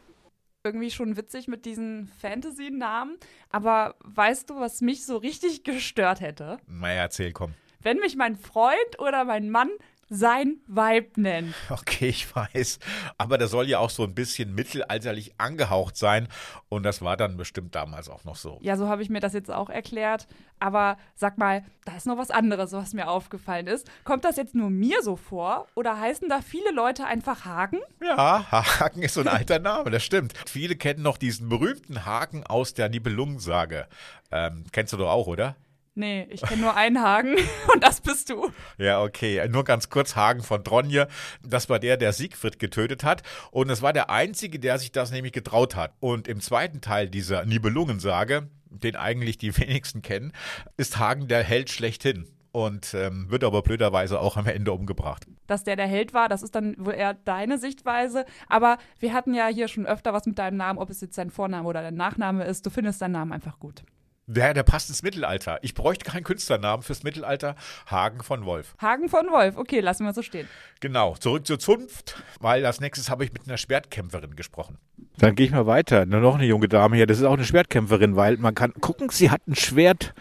irgendwie 0.67 0.91
schon 0.91 1.17
witzig 1.17 1.49
mit 1.49 1.65
diesen 1.65 2.09
Fantasy-Namen. 2.21 3.17
Aber 3.51 3.95
weißt 4.05 4.51
du, 4.51 4.61
was 4.61 4.81
mich 4.81 5.07
so 5.07 5.17
richtig 5.17 5.65
gestört 5.65 6.21
hätte? 6.21 6.59
Naja, 6.67 7.03
erzähl, 7.03 7.33
komm. 7.33 7.55
Wenn 7.81 7.99
mich 7.99 8.17
mein 8.17 8.37
Freund 8.37 8.99
oder 8.99 9.25
mein 9.25 9.49
Mann 9.49 9.71
sein 10.09 10.59
Weib 10.67 11.17
nennt. 11.17 11.55
Okay, 11.71 12.09
ich 12.09 12.35
weiß. 12.35 12.79
Aber 13.19 13.39
das 13.39 13.51
soll 13.51 13.69
ja 13.69 13.79
auch 13.79 13.91
so 13.91 14.05
ein 14.05 14.15
bisschen 14.15 14.55
mittelalterlich 14.55 15.33
angehaucht 15.39 15.97
sein. 15.97 16.29
Und 16.69 16.83
das 16.83 17.03
war 17.03 17.17
dann 17.17 17.37
bestimmt 17.37 17.75
damals 17.75 18.09
auch 18.09 18.25
noch 18.25 18.37
so. 18.37 18.59
Ja, 18.61 18.77
so 18.77 18.89
habe 18.89 19.03
ich 19.03 19.11
mir 19.11 19.21
das 19.21 19.33
jetzt 19.33 19.51
auch 19.51 19.71
erklärt. 19.71 20.27
Aber 20.59 20.97
sag 21.15 21.39
mal, 21.39 21.65
da 21.85 21.97
ist 21.97 22.07
noch 22.07 22.19
was 22.19 22.31
anderes, 22.31 22.73
was 22.73 22.95
mir 22.95 23.09
aufgefallen 23.09 23.67
ist. 23.67 23.91
Kommt 24.05 24.25
das 24.25 24.37
jetzt 24.37 24.55
nur 24.55 24.71
mir 24.71 25.03
so 25.03 25.17
vor? 25.17 25.67
Oder 25.75 25.99
heißen 25.99 26.29
da 26.29 26.41
viele 26.41 26.71
Leute 26.73 27.05
einfach 27.05 27.45
Haken? 27.45 27.81
Ja, 28.03 28.51
Haken 28.51 29.03
ist 29.03 29.15
so 29.15 29.21
ein 29.21 29.29
alter 29.29 29.59
Name, 29.59 29.91
das 29.91 30.03
stimmt. 30.05 30.33
Viele 30.47 30.77
kennen 30.77 31.03
noch 31.03 31.19
diesen 31.19 31.49
berühmten 31.49 32.07
Haken 32.07 32.45
aus 32.47 32.75
der 32.75 32.89
Nibelungensage. 32.89 33.87
Ähm, 34.31 34.65
kennst 34.73 34.93
du 34.93 34.97
doch 34.97 35.11
auch, 35.11 35.27
oder? 35.27 35.57
Nee, 35.97 36.27
ich 36.31 36.43
kenne 36.43 36.61
nur 36.61 36.77
einen 36.77 37.03
Hagen 37.03 37.37
und 37.75 37.83
das 37.83 38.01
bist 38.03 38.29
du. 38.31 38.51
Ja, 38.77 39.03
okay. 39.03 39.49
Nur 39.49 39.65
ganz 39.65 39.89
kurz 39.89 40.15
Hagen 40.15 40.43
von 40.43 40.63
Tronje. 40.63 41.09
Das 41.43 41.69
war 41.71 41.79
der, 41.79 41.97
der 41.97 42.13
Siegfried 42.13 42.59
getötet 42.59 43.03
hat. 43.03 43.23
Und 43.51 43.71
es 43.71 43.81
war 43.81 43.93
der 43.95 44.11
Einzige, 44.11 44.59
der 44.59 44.79
sich 44.79 44.93
das 44.93 45.11
nämlich 45.11 45.33
getraut 45.33 45.75
hat. 45.75 45.95
Und 45.99 46.29
im 46.29 46.41
zweiten 46.41 46.83
Teil 46.83 47.09
dieser 47.09 47.47
Nibelungensage, 47.47 48.49
den 48.69 48.95
eigentlich 48.95 49.39
die 49.39 49.57
wenigsten 49.59 50.03
kennen, 50.03 50.33
ist 50.77 50.99
Hagen 50.99 51.29
der 51.29 51.43
Held 51.43 51.71
schlechthin. 51.71 52.27
und 52.53 52.95
ähm, 52.95 53.31
wird 53.31 53.45
aber 53.45 53.63
blöderweise 53.63 54.19
auch 54.21 54.37
am 54.39 54.47
Ende 54.47 54.73
umgebracht. 54.73 55.27
Dass 55.47 55.65
der 55.65 55.77
der 55.77 55.87
Held 55.87 56.15
war, 56.15 56.29
das 56.29 56.43
ist 56.43 56.55
dann 56.55 56.75
wohl 56.79 56.95
eher 56.95 57.13
deine 57.15 57.59
Sichtweise. 57.59 58.25
Aber 58.49 58.79
wir 58.99 59.13
hatten 59.13 59.35
ja 59.35 59.47
hier 59.49 59.69
schon 59.69 59.87
öfter 59.87 60.13
was 60.15 60.25
mit 60.27 60.39
deinem 60.39 60.57
Namen, 60.57 60.79
ob 60.79 60.89
es 60.91 61.01
jetzt 61.03 61.19
dein 61.19 61.31
Vorname 61.31 61.69
oder 61.69 61.83
dein 61.83 61.97
Nachname 61.97 62.45
ist. 62.45 62.65
Du 62.67 62.71
findest 62.71 63.01
deinen 63.03 63.13
Namen 63.13 63.33
einfach 63.33 63.59
gut. 63.59 63.83
Der, 64.29 64.55
der 64.55 64.65
passt 64.65 64.89
ins 64.89 65.05
Mittelalter. 65.05 65.61
Ich 65.63 65.75
bräuchte 65.75 66.05
keinen 66.05 66.25
Künstlernamen 66.25 66.83
fürs 66.83 67.05
Mittelalter. 67.05 67.55
Hagen 67.89 68.25
von 68.25 68.45
Wolf. 68.45 68.75
Hagen 68.81 69.09
von 69.09 69.31
Wolf, 69.31 69.57
okay, 69.57 69.79
lassen 69.79 70.05
wir 70.05 70.13
so 70.13 70.23
stehen. 70.23 70.49
Genau, 70.81 71.15
zurück 71.15 71.47
zur 71.47 71.61
Zunft, 71.61 72.21
weil 72.41 72.67
als 72.67 72.81
nächstes 72.81 73.09
habe 73.09 73.25
ich 73.25 73.33
mit 73.33 73.47
einer 73.47 73.57
Schwertkämpferin 73.57 74.35
gesprochen. 74.35 74.79
Dann 75.19 75.37
gehe 75.37 75.47
ich 75.47 75.53
mal 75.53 75.67
weiter. 75.67 76.07
Nur 76.07 76.21
noch 76.21 76.35
eine 76.35 76.45
junge 76.45 76.69
Dame 76.69 76.97
hier. 76.97 77.07
Das 77.07 77.19
ist 77.19 77.25
auch 77.25 77.35
eine 77.35 77.45
Schwertkämpferin, 77.45 78.17
weil 78.17 78.37
man 78.37 78.57
kann 78.57 78.75
gucken, 78.75 79.11
sie 79.11 79.31
hat 79.31 79.47
ein 79.47 79.55
Schwert 79.55 80.13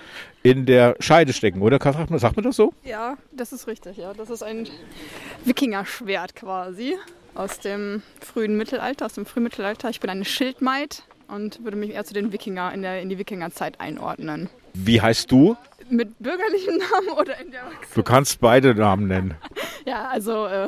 in 0.44 0.68
der 0.68 0.96
Scheide 1.00 1.34
stecken, 1.34 1.64
oder? 1.64 1.80
Sagt 1.82 2.12
man, 2.12 2.20
sagt 2.20 2.36
man 2.36 2.44
das 2.44 2.56
so? 2.56 2.74
Ja, 2.84 3.18
das 3.36 3.54
ist 3.54 3.66
richtig, 3.66 3.98
ja. 3.98 4.14
Das 4.14 4.30
ist 4.30 4.44
ein 4.44 4.68
Wikingerschwert 5.46 6.36
quasi 6.36 6.96
aus 7.34 7.60
dem 7.60 8.04
frühen 8.22 8.56
Mittelalter, 8.56 9.08
aus 9.08 9.14
dem 9.14 9.26
Frühmittelalter. 9.26 9.90
Ich 9.90 10.00
bin 10.00 10.12
eine 10.12 10.26
Schildmaid 10.26 11.04
und 11.28 11.64
würde 11.64 11.78
mich 11.78 11.92
eher 11.92 12.04
zu 12.04 12.14
den 12.14 12.32
Wikinger 12.32 12.74
in, 12.74 12.82
der, 12.82 13.02
in 13.02 13.10
die 13.10 13.18
Wikingerzeit 13.18 13.80
einordnen. 13.80 14.50
Wie 14.74 15.02
heißt 15.02 15.32
du? 15.32 15.56
Mit 15.90 16.18
bürgerlichem 16.20 16.78
Namen 16.78 17.20
oder 17.20 17.40
in 17.40 17.52
der 17.52 17.62
Du 17.94 18.04
kannst 18.04 18.40
beide 18.40 18.76
Namen 18.76 19.08
nennen. 19.08 19.36
Ja, 19.88 20.08
also 20.08 20.48
äh, 20.48 20.68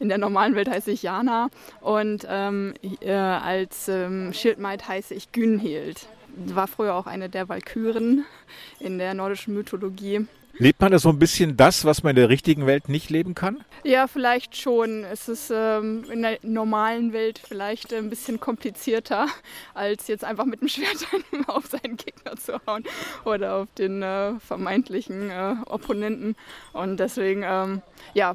in 0.00 0.08
der 0.08 0.18
normalen 0.18 0.56
Welt 0.56 0.68
heiße 0.68 0.90
ich 0.90 1.04
Jana 1.04 1.50
und 1.80 2.26
ähm, 2.28 2.74
äh, 3.00 3.12
als 3.12 3.86
ähm, 3.86 4.32
Schildmaid 4.32 4.88
heiße 4.88 5.14
ich 5.14 5.30
Günhild. 5.30 6.08
War 6.34 6.66
früher 6.66 6.96
auch 6.96 7.06
eine 7.06 7.28
der 7.28 7.48
Walküren 7.48 8.24
in 8.80 8.98
der 8.98 9.14
nordischen 9.14 9.54
Mythologie. 9.54 10.26
Lebt 10.58 10.80
man 10.80 10.90
da 10.90 10.98
so 10.98 11.10
ein 11.10 11.18
bisschen 11.18 11.56
das, 11.56 11.84
was 11.84 12.02
man 12.02 12.10
in 12.10 12.16
der 12.16 12.28
richtigen 12.30 12.66
Welt 12.66 12.88
nicht 12.88 13.10
leben 13.10 13.34
kann? 13.34 13.62
Ja, 13.84 14.06
vielleicht 14.06 14.56
schon. 14.56 15.04
Es 15.04 15.28
ist 15.28 15.52
ähm, 15.54 16.04
in 16.10 16.22
der 16.22 16.38
normalen 16.42 17.12
Welt 17.12 17.38
vielleicht 17.38 17.92
ein 17.92 18.08
bisschen 18.08 18.40
komplizierter, 18.40 19.26
als 19.74 20.08
jetzt 20.08 20.24
einfach 20.24 20.46
mit 20.46 20.62
dem 20.62 20.68
Schwert 20.68 21.06
auf 21.46 21.66
seinen 21.66 21.96
Gegner 21.96 22.36
zu 22.36 22.58
hauen 22.66 22.84
oder 23.24 23.56
auf 23.56 23.68
den 23.76 24.02
äh, 24.02 24.40
vermeintlichen 24.40 25.30
äh, 25.30 25.56
Opponenten. 25.66 26.36
Und 26.72 26.98
deswegen, 27.00 27.42
ähm, 27.44 27.82
ja, 28.14 28.34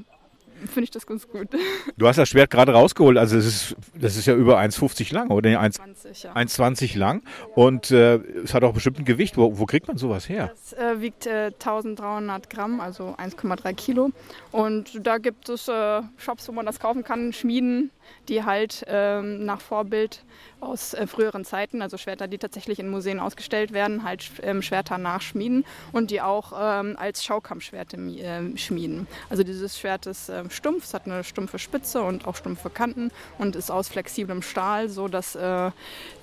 finde 0.68 0.84
ich 0.84 0.92
das 0.92 1.06
ganz 1.06 1.28
gut. 1.28 1.48
Du 1.98 2.08
hast 2.08 2.18
das 2.18 2.30
Schwert 2.30 2.50
gerade 2.50 2.72
rausgeholt, 2.72 3.18
also 3.18 3.36
das 3.36 3.46
ist, 3.46 3.76
das 3.94 4.16
ist 4.16 4.26
ja 4.26 4.34
über 4.34 4.60
1,50 4.60 5.14
lang, 5.14 5.30
oder? 5.30 5.50
1,20 5.50 6.24
ja. 6.24 6.34
1,20 6.34 6.98
lang 6.98 7.22
und 7.56 7.92
äh, 7.92 8.16
es 8.44 8.54
hat 8.54 8.64
auch 8.64 8.74
bestimmt 8.74 9.00
ein 9.00 9.06
Gewicht. 9.06 9.38
Wo, 9.38 9.58
wo 9.58 9.66
kriegt 9.66 9.88
man 9.88 9.98
sowas 9.98 10.30
her? 10.30 10.52
Es 10.54 10.74
äh, 10.74 11.02
wiegt 11.02 11.28
äh, 11.28 11.52
1300 11.54 12.50
Gramm, 12.50 12.80
also 12.80 13.16
1,3 13.18 13.74
Kilo. 13.74 14.12
Und 14.52 15.06
da 15.06 15.18
gibt 15.18 15.50
es 15.50 15.68
äh, 15.68 16.02
Shops, 16.18 16.48
wo 16.48 16.52
man 16.52 16.66
das 16.66 16.80
kaufen 16.80 17.04
kann, 17.04 17.34
Schmieden, 17.34 17.92
die 18.30 18.44
halt 18.44 18.86
ähm, 18.88 19.46
nach 19.46 19.62
Vorbild 19.62 20.24
aus 20.60 20.94
äh, 20.94 21.08
früheren 21.08 21.44
Zeiten, 21.44 21.82
also 21.82 21.98
Schwerter, 21.98 22.28
die 22.28 22.38
tatsächlich 22.38 22.80
in 22.80 22.90
Museen 22.90 23.20
ausgestellt 23.20 23.74
werden, 23.74 24.04
halt 24.04 24.30
ähm, 24.44 24.62
Schwerter 24.62 24.98
nachschmieden 24.98 25.66
und 25.92 26.12
die 26.12 26.22
auch 26.22 26.54
ähm, 26.56 26.96
als 26.98 27.24
Schaukampfschwerte 27.24 27.98
äh, 27.98 28.58
schmieden. 28.58 29.08
Also 29.30 29.44
dieses 29.44 29.80
Schwert 29.80 30.06
ist 30.06 30.30
äh, 30.30 30.50
stumpf, 30.50 30.86
es 30.86 30.94
hat 30.94 31.06
eine 31.06 31.24
stumpfe 31.24 31.60
Spitze 31.60 32.02
und 32.04 32.28
auch 32.28 32.36
stumpfe 32.36 32.70
Kanten 32.70 33.12
und 33.38 33.56
ist 33.56 33.72
aus 33.72 33.90
flexiblem 33.90 34.42
Stahl, 34.42 34.90
so 34.90 35.08
dass 35.08 35.36
äh, 35.36 35.72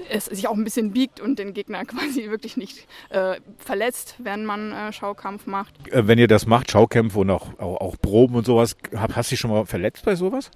es 0.09 0.27
sich 0.27 0.47
auch 0.49 0.55
ein 0.55 0.65
bisschen 0.65 0.93
biegt 0.93 1.21
und 1.21 1.39
den 1.39 1.53
Gegner 1.53 1.85
quasi 1.85 2.31
wirklich 2.31 2.57
nicht 2.57 2.87
äh, 3.11 3.37
verletzt, 3.59 4.15
wenn 4.19 4.45
man 4.45 4.73
äh, 4.73 4.93
Schaukampf 4.93 5.47
macht. 5.47 5.75
Wenn 5.91 6.19
ihr 6.19 6.29
das 6.29 6.47
macht, 6.47 6.71
Schaukämpfe 6.71 7.19
und 7.19 7.31
auch, 7.31 7.59
auch, 7.59 7.81
auch 7.81 7.97
Proben 8.01 8.37
und 8.37 8.47
sowas, 8.47 8.77
hast 8.95 9.31
du 9.31 9.33
dich 9.33 9.41
schon 9.41 9.51
mal 9.51 9.67
verletzt 9.67 10.05
bei 10.05 10.15
sowas? 10.15 10.51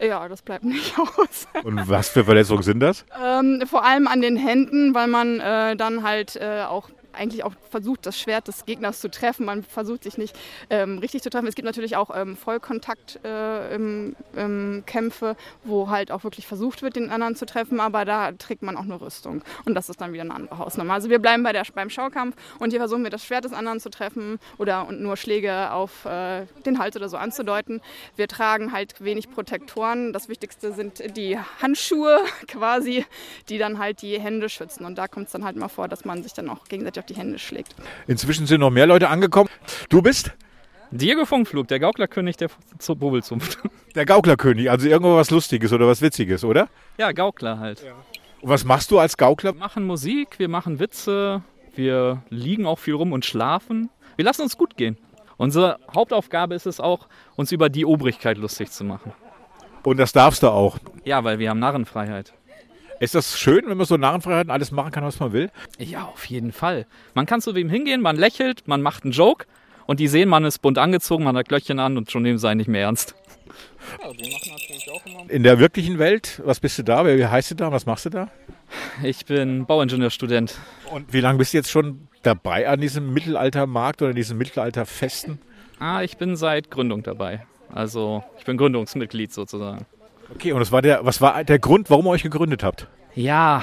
Ja, 0.00 0.28
das 0.28 0.42
bleibt 0.42 0.64
nicht 0.64 0.98
aus. 0.98 1.48
Und 1.64 1.88
was 1.88 2.08
für 2.08 2.24
Verletzungen 2.24 2.62
sind 2.62 2.80
das? 2.80 3.04
Ähm, 3.22 3.62
vor 3.66 3.84
allem 3.84 4.06
an 4.06 4.20
den 4.20 4.36
Händen, 4.36 4.94
weil 4.94 5.08
man 5.08 5.40
äh, 5.40 5.76
dann 5.76 6.02
halt 6.02 6.36
äh, 6.36 6.62
auch 6.62 6.90
eigentlich 7.12 7.44
auch 7.44 7.52
versucht, 7.70 8.06
das 8.06 8.18
Schwert 8.18 8.48
des 8.48 8.66
Gegners 8.66 9.00
zu 9.00 9.10
treffen. 9.10 9.46
Man 9.46 9.62
versucht 9.62 10.04
sich 10.04 10.18
nicht 10.18 10.36
ähm, 10.70 10.98
richtig 10.98 11.22
zu 11.22 11.30
treffen. 11.30 11.46
Es 11.46 11.54
gibt 11.54 11.66
natürlich 11.66 11.96
auch 11.96 12.10
ähm, 12.14 12.36
Vollkontakt-Kämpfe, 12.36 15.30
äh, 15.30 15.34
wo 15.64 15.88
halt 15.88 16.10
auch 16.10 16.24
wirklich 16.24 16.46
versucht 16.46 16.82
wird, 16.82 16.96
den 16.96 17.10
anderen 17.10 17.36
zu 17.36 17.46
treffen, 17.46 17.80
aber 17.80 18.04
da 18.04 18.32
trägt 18.32 18.62
man 18.62 18.76
auch 18.76 18.84
nur 18.84 19.00
Rüstung. 19.00 19.42
Und 19.64 19.74
das 19.74 19.88
ist 19.88 20.00
dann 20.00 20.12
wieder 20.12 20.22
eine 20.22 20.34
andere 20.34 20.58
Hausnummer. 20.58 20.94
Also 20.94 21.10
wir 21.10 21.18
bleiben 21.18 21.42
bei 21.42 21.52
der, 21.52 21.64
beim 21.74 21.90
Schaukampf 21.90 22.36
und 22.58 22.70
hier 22.70 22.80
versuchen 22.80 23.02
wir, 23.02 23.10
das 23.10 23.24
Schwert 23.24 23.44
des 23.44 23.52
anderen 23.52 23.80
zu 23.80 23.90
treffen 23.90 24.38
oder 24.58 24.86
und 24.86 25.00
nur 25.00 25.16
Schläge 25.16 25.72
auf 25.72 26.04
äh, 26.04 26.46
den 26.64 26.78
Hals 26.78 26.96
oder 26.96 27.08
so 27.08 27.16
anzudeuten. 27.16 27.80
Wir 28.16 28.28
tragen 28.28 28.72
halt 28.72 29.00
wenig 29.00 29.30
Protektoren. 29.30 30.12
Das 30.12 30.28
Wichtigste 30.28 30.72
sind 30.72 31.16
die 31.16 31.38
Handschuhe 31.60 32.20
quasi, 32.48 33.04
die 33.48 33.58
dann 33.58 33.78
halt 33.78 34.02
die 34.02 34.20
Hände 34.20 34.48
schützen. 34.48 34.84
Und 34.84 34.96
da 34.96 35.08
kommt 35.08 35.26
es 35.26 35.32
dann 35.32 35.44
halt 35.44 35.56
mal 35.56 35.68
vor, 35.68 35.88
dass 35.88 36.04
man 36.04 36.22
sich 36.22 36.32
dann 36.32 36.48
auch 36.48 36.64
gegenseitig 36.64 36.97
auf 36.98 37.06
die 37.06 37.16
Hände 37.16 37.38
schlägt. 37.38 37.74
Inzwischen 38.06 38.46
sind 38.46 38.60
noch 38.60 38.70
mehr 38.70 38.86
Leute 38.86 39.08
angekommen. 39.08 39.48
Du 39.88 40.02
bist? 40.02 40.32
Diego 40.90 41.26
Funkflug, 41.26 41.68
der 41.68 41.80
Gauklerkönig 41.80 42.36
der 42.36 42.48
Bobelzunft. 42.94 43.58
Der 43.94 44.04
Gauklerkönig, 44.04 44.70
also 44.70 44.86
irgendwas 44.86 45.30
Lustiges 45.30 45.72
oder 45.72 45.88
was 45.88 46.02
Witziges, 46.02 46.44
oder? 46.44 46.68
Ja, 46.98 47.10
Gaukler 47.10 47.58
halt. 47.58 47.82
Ja. 47.82 47.94
Und 48.40 48.50
was 48.50 48.64
machst 48.64 48.90
du 48.90 48.98
als 48.98 49.16
Gaukler? 49.16 49.54
Wir 49.54 49.58
machen 49.58 49.86
Musik, 49.86 50.38
wir 50.38 50.48
machen 50.48 50.78
Witze, 50.78 51.42
wir 51.74 52.22
liegen 52.28 52.66
auch 52.66 52.78
viel 52.78 52.94
rum 52.94 53.12
und 53.12 53.24
schlafen. 53.24 53.90
Wir 54.16 54.24
lassen 54.24 54.42
uns 54.42 54.56
gut 54.56 54.76
gehen. 54.76 54.98
Unsere 55.36 55.78
Hauptaufgabe 55.92 56.54
ist 56.54 56.66
es 56.66 56.80
auch, 56.80 57.08
uns 57.34 57.50
über 57.50 57.68
die 57.68 57.84
Obrigkeit 57.84 58.38
lustig 58.38 58.70
zu 58.70 58.84
machen. 58.84 59.12
Und 59.84 59.96
das 59.96 60.12
darfst 60.12 60.42
du 60.42 60.48
auch? 60.48 60.78
Ja, 61.04 61.24
weil 61.24 61.38
wir 61.38 61.50
haben 61.50 61.60
Narrenfreiheit. 61.60 62.34
Ist 63.00 63.14
das 63.14 63.38
schön, 63.38 63.62
wenn 63.66 63.76
man 63.76 63.86
so 63.86 63.96
Narrenfreiheit 63.96 64.46
und 64.46 64.50
alles 64.50 64.72
machen 64.72 64.90
kann, 64.90 65.04
was 65.04 65.20
man 65.20 65.32
will? 65.32 65.50
Ja, 65.78 66.04
auf 66.04 66.24
jeden 66.24 66.52
Fall. 66.52 66.86
Man 67.14 67.26
kann 67.26 67.40
zu 67.40 67.54
wem 67.54 67.70
hingehen, 67.70 68.00
man 68.00 68.16
lächelt, 68.16 68.66
man 68.66 68.82
macht 68.82 69.04
einen 69.04 69.12
Joke 69.12 69.46
und 69.86 70.00
die 70.00 70.08
sehen, 70.08 70.28
man 70.28 70.44
ist 70.44 70.58
bunt 70.58 70.78
angezogen, 70.78 71.24
man 71.24 71.36
hat 71.36 71.48
Glöckchen 71.48 71.78
an 71.78 71.96
und 71.96 72.10
schon 72.10 72.22
nehmen 72.22 72.38
sie 72.38 72.54
nicht 72.54 72.68
mehr 72.68 72.82
ernst. 72.82 73.14
Ja, 74.02 74.12
die 74.12 74.30
machen 74.30 74.52
natürlich 74.52 74.90
auch 74.90 75.06
immer. 75.06 75.30
In 75.30 75.42
der 75.44 75.58
wirklichen 75.58 75.98
Welt, 75.98 76.42
was 76.44 76.60
bist 76.60 76.78
du 76.78 76.82
da? 76.82 77.06
Wie 77.06 77.24
heißt 77.24 77.52
du 77.52 77.54
da? 77.54 77.72
Was 77.72 77.86
machst 77.86 78.06
du 78.06 78.10
da? 78.10 78.30
Ich 79.02 79.24
bin 79.24 79.64
Bauingenieurstudent. 79.64 80.58
Und 80.92 81.12
wie 81.12 81.20
lange 81.20 81.38
bist 81.38 81.52
du 81.52 81.58
jetzt 81.58 81.70
schon 81.70 82.08
dabei 82.22 82.68
an 82.68 82.80
diesem 82.80 83.12
Mittelaltermarkt 83.12 84.02
oder 84.02 84.12
diesen 84.12 84.36
Mittelalterfesten? 84.38 85.38
Ah, 85.78 86.02
ich 86.02 86.16
bin 86.16 86.36
seit 86.36 86.70
Gründung 86.70 87.02
dabei. 87.02 87.46
Also 87.72 88.24
ich 88.38 88.44
bin 88.44 88.56
Gründungsmitglied 88.56 89.32
sozusagen. 89.32 89.86
Okay, 90.34 90.52
und 90.52 90.60
das 90.60 90.72
war 90.72 90.82
der, 90.82 91.04
was 91.04 91.20
war 91.20 91.42
der 91.44 91.58
Grund, 91.58 91.90
warum 91.90 92.06
ihr 92.06 92.10
euch 92.10 92.22
gegründet 92.22 92.62
habt? 92.62 92.86
Ja, 93.14 93.62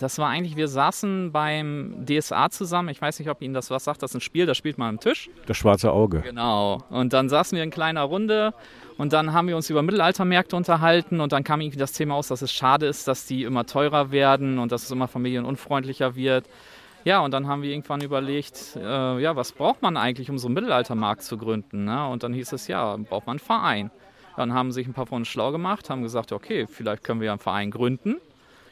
das 0.00 0.18
war 0.18 0.28
eigentlich, 0.28 0.56
wir 0.56 0.68
saßen 0.68 1.30
beim 1.30 2.06
DSA 2.06 2.48
zusammen. 2.48 2.88
Ich 2.88 3.02
weiß 3.02 3.18
nicht, 3.18 3.28
ob 3.28 3.42
Ihnen 3.42 3.52
das 3.52 3.70
was 3.70 3.84
sagt. 3.84 4.02
Das 4.02 4.12
ist 4.12 4.14
ein 4.16 4.20
Spiel, 4.22 4.46
das 4.46 4.56
spielt 4.56 4.78
man 4.78 4.88
am 4.88 5.00
Tisch. 5.00 5.28
Das 5.46 5.58
schwarze 5.58 5.92
Auge. 5.92 6.22
Genau. 6.22 6.82
Und 6.88 7.12
dann 7.12 7.28
saßen 7.28 7.54
wir 7.54 7.62
in 7.62 7.70
kleiner 7.70 8.02
Runde 8.02 8.54
und 8.96 9.12
dann 9.12 9.34
haben 9.34 9.46
wir 9.48 9.56
uns 9.56 9.68
über 9.68 9.82
Mittelaltermärkte 9.82 10.56
unterhalten 10.56 11.20
und 11.20 11.32
dann 11.32 11.44
kam 11.44 11.60
irgendwie 11.60 11.78
das 11.78 11.92
Thema 11.92 12.14
aus, 12.14 12.28
dass 12.28 12.40
es 12.40 12.50
schade 12.50 12.86
ist, 12.86 13.08
dass 13.08 13.26
die 13.26 13.44
immer 13.44 13.66
teurer 13.66 14.10
werden 14.10 14.58
und 14.58 14.72
dass 14.72 14.84
es 14.84 14.90
immer 14.90 15.06
familienunfreundlicher 15.06 16.16
wird. 16.16 16.46
Ja, 17.04 17.20
und 17.20 17.32
dann 17.32 17.46
haben 17.46 17.62
wir 17.62 17.70
irgendwann 17.70 18.00
überlegt, 18.00 18.76
äh, 18.76 19.18
ja, 19.20 19.36
was 19.36 19.52
braucht 19.52 19.82
man 19.82 19.96
eigentlich, 19.96 20.30
um 20.30 20.38
so 20.38 20.48
einen 20.48 20.54
Mittelaltermarkt 20.54 21.22
zu 21.22 21.36
gründen? 21.36 21.84
Ne? 21.84 22.06
Und 22.08 22.22
dann 22.22 22.32
hieß 22.32 22.52
es, 22.52 22.68
ja, 22.68 22.96
braucht 22.96 23.26
man 23.26 23.34
einen 23.34 23.38
Verein. 23.38 23.90
Dann 24.36 24.54
haben 24.54 24.72
sich 24.72 24.86
ein 24.86 24.94
paar 24.94 25.06
von 25.06 25.18
uns 25.18 25.28
schlau 25.28 25.52
gemacht, 25.52 25.90
haben 25.90 26.02
gesagt, 26.02 26.32
okay, 26.32 26.66
vielleicht 26.66 27.04
können 27.04 27.20
wir 27.20 27.30
einen 27.30 27.40
Verein 27.40 27.70
gründen. 27.70 28.16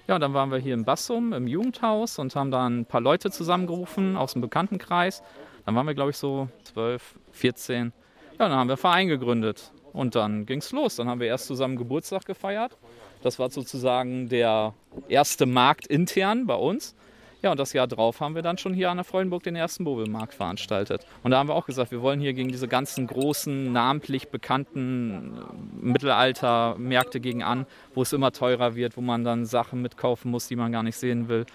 Ja, 0.06 0.18
dann 0.18 0.32
waren 0.32 0.50
wir 0.50 0.58
hier 0.58 0.74
in 0.74 0.84
Bassum 0.84 1.32
im 1.34 1.46
Jugendhaus 1.46 2.18
und 2.18 2.34
haben 2.34 2.50
dann 2.50 2.80
ein 2.80 2.86
paar 2.86 3.02
Leute 3.02 3.30
zusammengerufen 3.30 4.16
aus 4.16 4.32
dem 4.32 4.40
Bekanntenkreis. 4.40 5.22
Dann 5.66 5.74
waren 5.74 5.86
wir, 5.86 5.94
glaube 5.94 6.10
ich, 6.10 6.16
so 6.16 6.48
12, 6.64 7.18
14. 7.32 7.92
Ja, 8.38 8.48
dann 8.48 8.52
haben 8.52 8.68
wir 8.68 8.72
einen 8.72 8.78
Verein 8.78 9.08
gegründet. 9.08 9.70
Und 9.92 10.14
dann 10.14 10.46
ging 10.46 10.60
es 10.60 10.72
los. 10.72 10.96
Dann 10.96 11.08
haben 11.08 11.20
wir 11.20 11.26
erst 11.26 11.46
zusammen 11.46 11.76
Geburtstag 11.76 12.24
gefeiert. 12.24 12.78
Das 13.22 13.38
war 13.38 13.50
sozusagen 13.50 14.28
der 14.28 14.74
erste 15.08 15.44
Markt 15.44 15.86
intern 15.86 16.46
bei 16.46 16.54
uns. 16.54 16.94
Ja, 17.40 17.52
und 17.52 17.60
das 17.60 17.72
Jahr 17.72 17.86
drauf 17.86 18.20
haben 18.20 18.34
wir 18.34 18.42
dann 18.42 18.58
schon 18.58 18.74
hier 18.74 18.90
an 18.90 18.96
der 18.96 19.04
Freudenburg 19.04 19.44
den 19.44 19.54
ersten 19.54 19.84
Bobelmarkt 19.84 20.34
veranstaltet. 20.34 21.06
Und 21.22 21.30
da 21.30 21.38
haben 21.38 21.48
wir 21.48 21.54
auch 21.54 21.66
gesagt, 21.66 21.92
wir 21.92 22.02
wollen 22.02 22.18
hier 22.18 22.32
gegen 22.32 22.48
diese 22.48 22.66
ganzen 22.66 23.06
großen, 23.06 23.72
namentlich 23.72 24.28
bekannten 24.28 25.38
äh, 25.38 25.86
Mittelaltermärkte 25.86 27.20
gegen 27.20 27.44
an, 27.44 27.66
wo 27.94 28.02
es 28.02 28.12
immer 28.12 28.32
teurer 28.32 28.74
wird, 28.74 28.96
wo 28.96 29.02
man 29.02 29.22
dann 29.22 29.46
Sachen 29.46 29.82
mitkaufen 29.82 30.32
muss, 30.32 30.48
die 30.48 30.56
man 30.56 30.72
gar 30.72 30.82
nicht 30.82 30.96
sehen 30.96 31.28
will. 31.28 31.46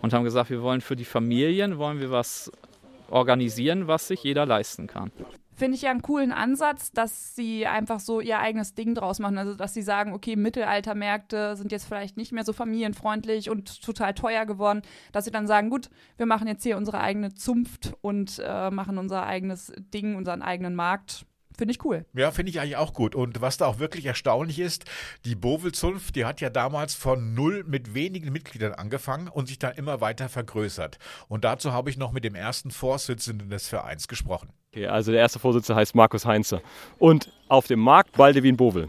Und 0.00 0.12
haben 0.12 0.24
gesagt, 0.24 0.50
wir 0.50 0.62
wollen 0.62 0.80
für 0.80 0.96
die 0.96 1.04
Familien, 1.04 1.78
wollen 1.78 2.00
wir 2.00 2.12
was 2.12 2.50
organisieren, 3.10 3.88
was 3.88 4.08
sich 4.08 4.22
jeder 4.22 4.46
leisten 4.46 4.86
kann. 4.86 5.10
Finde 5.62 5.76
ich 5.76 5.82
ja 5.82 5.92
einen 5.92 6.02
coolen 6.02 6.32
Ansatz, 6.32 6.90
dass 6.90 7.36
sie 7.36 7.68
einfach 7.68 8.00
so 8.00 8.18
ihr 8.20 8.40
eigenes 8.40 8.74
Ding 8.74 8.96
draus 8.96 9.20
machen. 9.20 9.38
Also, 9.38 9.54
dass 9.54 9.72
sie 9.72 9.82
sagen, 9.82 10.12
okay, 10.12 10.34
Mittelaltermärkte 10.34 11.54
sind 11.54 11.70
jetzt 11.70 11.84
vielleicht 11.84 12.16
nicht 12.16 12.32
mehr 12.32 12.42
so 12.42 12.52
familienfreundlich 12.52 13.48
und 13.48 13.80
total 13.80 14.12
teuer 14.12 14.44
geworden. 14.44 14.82
Dass 15.12 15.24
sie 15.24 15.30
dann 15.30 15.46
sagen, 15.46 15.70
gut, 15.70 15.88
wir 16.16 16.26
machen 16.26 16.48
jetzt 16.48 16.64
hier 16.64 16.76
unsere 16.76 17.00
eigene 17.00 17.32
Zunft 17.34 17.94
und 18.00 18.42
äh, 18.44 18.72
machen 18.72 18.98
unser 18.98 19.24
eigenes 19.24 19.72
Ding, 19.78 20.16
unseren 20.16 20.42
eigenen 20.42 20.74
Markt. 20.74 21.26
Finde 21.56 21.70
ich 21.70 21.84
cool. 21.84 22.06
Ja, 22.12 22.32
finde 22.32 22.50
ich 22.50 22.58
eigentlich 22.58 22.76
auch 22.76 22.92
gut. 22.92 23.14
Und 23.14 23.40
was 23.40 23.56
da 23.56 23.66
auch 23.66 23.78
wirklich 23.78 24.04
erstaunlich 24.06 24.58
ist, 24.58 24.86
die 25.24 25.36
Bovel-Zunft, 25.36 26.16
die 26.16 26.24
hat 26.24 26.40
ja 26.40 26.50
damals 26.50 26.94
von 26.96 27.34
null 27.34 27.62
mit 27.68 27.94
wenigen 27.94 28.32
Mitgliedern 28.32 28.72
angefangen 28.72 29.28
und 29.28 29.46
sich 29.46 29.60
dann 29.60 29.76
immer 29.76 30.00
weiter 30.00 30.28
vergrößert. 30.28 30.98
Und 31.28 31.44
dazu 31.44 31.72
habe 31.72 31.88
ich 31.88 31.96
noch 31.96 32.10
mit 32.10 32.24
dem 32.24 32.34
ersten 32.34 32.72
Vorsitzenden 32.72 33.48
des 33.48 33.68
Vereins 33.68 34.08
gesprochen. 34.08 34.52
Okay, 34.74 34.86
also 34.86 35.12
der 35.12 35.20
erste 35.20 35.38
Vorsitzende 35.38 35.78
heißt 35.78 35.94
Markus 35.94 36.24
Heinze. 36.24 36.62
Und 36.98 37.30
auf 37.48 37.66
dem 37.66 37.78
Markt 37.78 38.16
Baldewin 38.16 38.56
Bovel. 38.56 38.88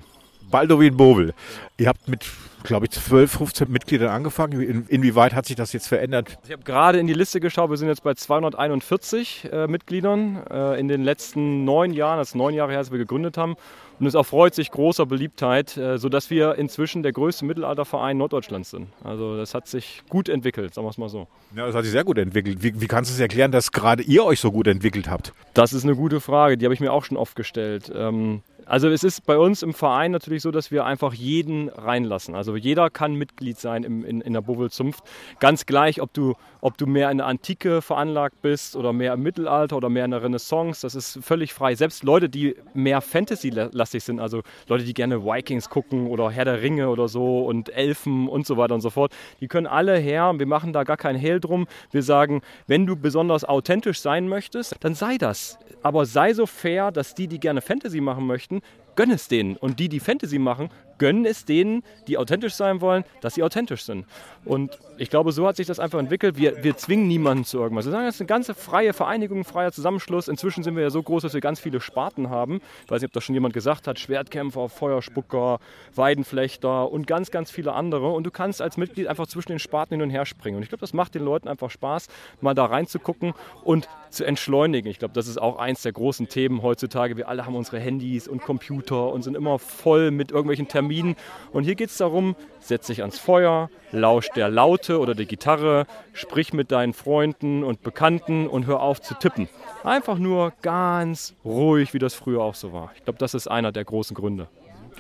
Baldowin 0.50 0.96
Bovel. 0.96 1.34
Ihr 1.78 1.90
habt 1.90 2.08
mit, 2.08 2.26
glaube 2.64 2.86
ich, 2.86 2.92
12, 2.92 3.30
15 3.30 3.70
Mitgliedern 3.70 4.08
angefangen. 4.08 4.62
In, 4.62 4.86
inwieweit 4.88 5.34
hat 5.34 5.46
sich 5.46 5.58
das 5.58 5.74
jetzt 5.74 5.90
verändert? 5.90 6.38
Ich 6.46 6.54
habe 6.54 6.64
gerade 6.64 7.00
in 7.00 7.08
die 7.08 7.14
Liste 7.14 7.42
geschaut. 7.42 7.70
Wir 7.70 7.76
sind 7.76 7.90
jetzt 7.90 8.02
bei 8.02 8.14
241 8.14 9.50
äh, 9.52 9.68
Mitgliedern 9.68 10.42
äh, 10.50 10.80
in 10.80 10.88
den 10.88 11.04
letzten 11.04 11.66
neun 11.66 11.92
Jahren. 11.92 12.18
Das 12.18 12.30
ist 12.30 12.36
neun 12.36 12.54
Jahre 12.54 12.72
her, 12.72 12.80
als 12.80 12.92
wir 12.92 12.98
gegründet 12.98 13.36
haben. 13.36 13.58
Und 14.04 14.08
es 14.08 14.16
erfreut 14.16 14.54
sich 14.54 14.70
großer 14.70 15.06
Beliebtheit, 15.06 15.78
äh, 15.78 15.98
sodass 15.98 16.30
wir 16.30 16.56
inzwischen 16.56 17.04
der 17.04 17.14
größte 17.14 17.46
Mittelalterverein 17.46 18.18
Norddeutschlands 18.18 18.72
sind. 18.72 18.90
Also 19.02 19.38
das 19.38 19.54
hat 19.54 19.70
sich 19.70 20.04
gut 20.10 20.28
entwickelt, 20.28 20.74
sagen 20.74 20.86
wir 20.86 20.90
es 20.90 20.98
mal 20.98 21.08
so. 21.08 21.30
Ja, 21.56 21.66
das 21.68 21.74
hat 21.74 21.84
sich 21.84 21.94
sehr 21.94 22.04
gut 22.04 22.18
entwickelt. 22.18 22.62
Wie, 22.62 22.82
wie 22.82 22.88
kannst 22.88 23.10
du 23.12 23.14
es 23.14 23.20
erklären, 23.22 23.54
dass 23.54 23.72
gerade 23.72 24.04
ihr 24.04 24.26
euch 24.26 24.42
so 24.42 24.52
gut 24.52 24.68
entwickelt 24.68 25.10
habt? 25.10 25.32
Das 25.54 25.72
ist 25.72 25.86
eine 25.86 25.96
gute 25.96 26.20
Frage, 26.20 26.58
die 26.58 26.66
habe 26.66 26.74
ich 26.74 26.82
mir 26.82 26.92
auch 26.92 27.06
schon 27.06 27.16
oft 27.16 27.38
gestellt. 27.38 27.94
Ähm, 27.96 28.42
also 28.66 28.90
es 28.90 29.04
ist 29.04 29.26
bei 29.26 29.38
uns 29.38 29.64
im 29.64 29.74
Verein 29.74 30.12
natürlich 30.12 30.42
so, 30.42 30.52
dass 30.52 30.72
wir 30.72 30.86
einfach 30.86 31.14
jeden 31.14 31.70
reinlassen. 31.70 32.36
Also 32.36 32.56
jeder 32.56 32.90
kann 32.90 33.16
Mitglied 33.16 33.58
sein 33.58 33.84
im, 33.84 34.04
in, 34.06 34.22
in 34.22 34.34
der 34.34 34.42
Bovel-Zunft. 34.42 35.04
Ganz 35.40 35.66
gleich, 35.66 36.02
ob 36.02 36.14
du, 36.14 36.36
ob 36.62 36.78
du 36.78 36.86
mehr 36.86 37.12
in 37.12 37.18
der 37.18 37.28
Antike 37.28 37.82
veranlagt 37.82 38.42
bist 38.42 38.76
oder 38.76 38.94
mehr 38.94 39.14
im 39.14 39.24
Mittelalter 39.24 39.78
oder 39.78 39.90
mehr 39.90 40.06
in 40.06 40.12
der 40.12 40.24
Renaissance. 40.24 40.82
Das 40.82 40.96
ist 40.96 41.20
völlig 41.22 41.54
frei. 41.54 41.76
Selbst 41.76 42.04
Leute, 42.04 42.30
die 42.30 42.56
mehr 42.74 43.02
Fantasy-lastig 43.02 44.04
sind, 44.04 44.20
also 44.20 44.42
Leute, 44.68 44.84
die 44.84 44.94
gerne 44.94 45.24
Vikings 45.24 45.70
gucken 45.70 46.08
oder 46.08 46.30
Herr 46.30 46.46
der 46.46 46.62
Ringe 46.62 46.90
oder 46.90 47.08
so 47.08 47.46
und 47.46 47.70
Elfen 47.70 48.28
und 48.28 48.46
so 48.46 48.58
weiter 48.58 48.76
und 48.76 48.82
so 48.82 48.90
fort, 48.90 49.14
die 49.40 49.48
können 49.48 49.68
alle 49.68 49.98
her. 49.98 50.34
Wir 50.38 50.48
machen 50.48 50.74
da 50.74 50.84
gar 50.84 50.98
keinen 50.98 51.20
Hehl 51.20 51.40
drum. 51.40 51.68
Wir 51.92 52.04
sagen, 52.04 52.42
wenn 52.68 52.86
du 52.86 52.96
besonders 52.96 53.46
authentisch 53.46 54.00
sein 54.00 54.28
möchtest, 54.28 54.76
dann 54.82 54.96
sei 54.96 55.18
das. 55.18 55.58
Aber 55.82 56.06
sei 56.06 56.34
so 56.34 56.46
fair, 56.46 56.92
dass 56.92 57.14
die, 57.16 57.28
die 57.28 57.40
gerne 57.40 57.62
Fantasy 57.62 58.00
machen 58.00 58.26
möchten, 58.26 58.53
möchten, 58.54 58.83
gönn 58.96 59.12
es 59.12 59.28
denen. 59.28 59.56
Und 59.56 59.80
die, 59.80 59.90
die 59.90 60.00
Fantasy 60.00 60.40
machen, 60.40 60.70
gönnen 60.98 61.26
es 61.26 61.46
denen, 61.46 61.84
die 62.08 62.18
authentisch 62.18 62.54
sein 62.54 62.82
wollen, 62.82 63.04
dass 63.22 63.36
sie 63.36 63.44
authentisch 63.44 63.84
sind. 63.84 64.06
Und 64.46 64.78
ich 64.98 65.10
glaube, 65.10 65.32
so 65.32 65.48
hat 65.48 65.56
sich 65.56 65.68
das 65.68 65.80
einfach 65.80 66.00
entwickelt. 66.00 66.38
Wir, 66.38 66.64
wir 66.64 66.78
zwingen 66.78 67.08
niemanden 67.08 67.46
zu 67.46 67.58
irgendwas. 67.58 67.86
Wir 67.86 67.92
sagen, 67.92 68.06
das 68.06 68.16
ist 68.16 68.22
eine 68.22 68.28
ganze 68.28 68.54
freie 68.54 68.94
Vereinigung, 68.94 69.40
ein 69.40 69.44
freier 69.44 69.72
Zusammenschluss. 69.72 70.28
Inzwischen 70.28 70.64
sind 70.64 70.76
wir 70.76 70.84
ja 70.84 70.90
so 70.90 71.02
groß, 71.02 71.24
dass 71.24 71.34
wir 71.34 71.42
ganz 71.42 71.60
viele 71.60 71.82
Sparten 71.82 72.30
haben. 72.30 72.62
Ich 72.86 72.92
weiß 72.92 73.02
nicht, 73.02 73.10
ob 73.10 73.14
das 73.14 73.24
schon 73.24 73.36
jemand 73.36 73.54
gesagt 73.54 73.88
hat. 73.88 74.00
Schwertkämpfer, 74.00 74.70
Feuerspucker, 74.70 75.60
Weidenflechter 75.96 76.92
und 76.92 77.08
ganz, 77.08 77.32
ganz 77.32 77.52
viele 77.52 77.74
andere. 77.74 78.12
Und 78.12 78.24
du 78.24 78.32
kannst 78.32 78.62
als 78.62 78.78
Mitglied 78.78 79.08
einfach 79.08 79.28
zwischen 79.28 79.50
den 79.50 79.60
Sparten 79.60 79.96
hin 79.96 80.02
und 80.02 80.10
her 80.10 80.26
springen. 80.26 80.58
Und 80.58 80.64
ich 80.64 80.70
glaube, 80.70 80.82
das 80.82 80.94
macht 80.94 81.16
den 81.16 81.24
Leuten 81.24 81.48
einfach 81.48 81.72
Spaß, 81.72 82.08
mal 82.42 82.54
da 82.54 82.66
reinzugucken 82.66 83.34
und 83.64 83.90
zu 84.10 84.26
entschleunigen. 84.26 84.90
Ich 84.92 85.00
glaube, 85.00 85.14
das 85.14 85.28
ist 85.28 85.42
auch 85.42 85.58
eins 85.58 85.82
der 85.82 85.92
großen 85.92 86.30
Themen 86.30 86.62
heutzutage. 86.62 87.18
Wir 87.18 87.28
alle 87.28 87.46
haben 87.46 87.56
unsere 87.56 87.80
Handys 87.80 88.28
und 88.28 88.42
Computer 88.42 88.83
und 88.92 89.24
sind 89.24 89.36
immer 89.36 89.60
voll 89.60 90.12
mit 90.12 90.32
irgendwelchen 90.32 90.68
Terminen. 90.68 91.16
Und 91.52 91.64
hier 91.64 91.76
geht 91.76 91.90
es 91.90 91.98
darum, 91.98 92.36
setz 92.60 92.88
dich 92.88 93.02
ans 93.02 93.20
Feuer, 93.20 93.70
lausch 93.92 94.30
der 94.36 94.50
Laute 94.50 95.00
oder 95.00 95.16
der 95.16 95.26
Gitarre, 95.26 95.86
sprich 96.14 96.54
mit 96.54 96.72
deinen 96.72 96.94
Freunden 96.94 97.64
und 97.64 97.84
Bekannten 97.84 98.48
und 98.48 98.66
hör 98.66 98.82
auf 98.82 99.02
zu 99.02 99.14
tippen. 99.16 99.50
Einfach 99.84 100.18
nur 100.18 100.54
ganz 100.62 101.36
ruhig, 101.44 101.94
wie 101.94 102.00
das 102.00 102.14
früher 102.14 102.42
auch 102.42 102.56
so 102.56 102.74
war. 102.74 102.92
Ich 102.96 103.04
glaube, 103.04 103.20
das 103.20 103.34
ist 103.34 103.48
einer 103.48 103.72
der 103.72 103.86
großen 103.86 104.16
Gründe. 104.16 104.48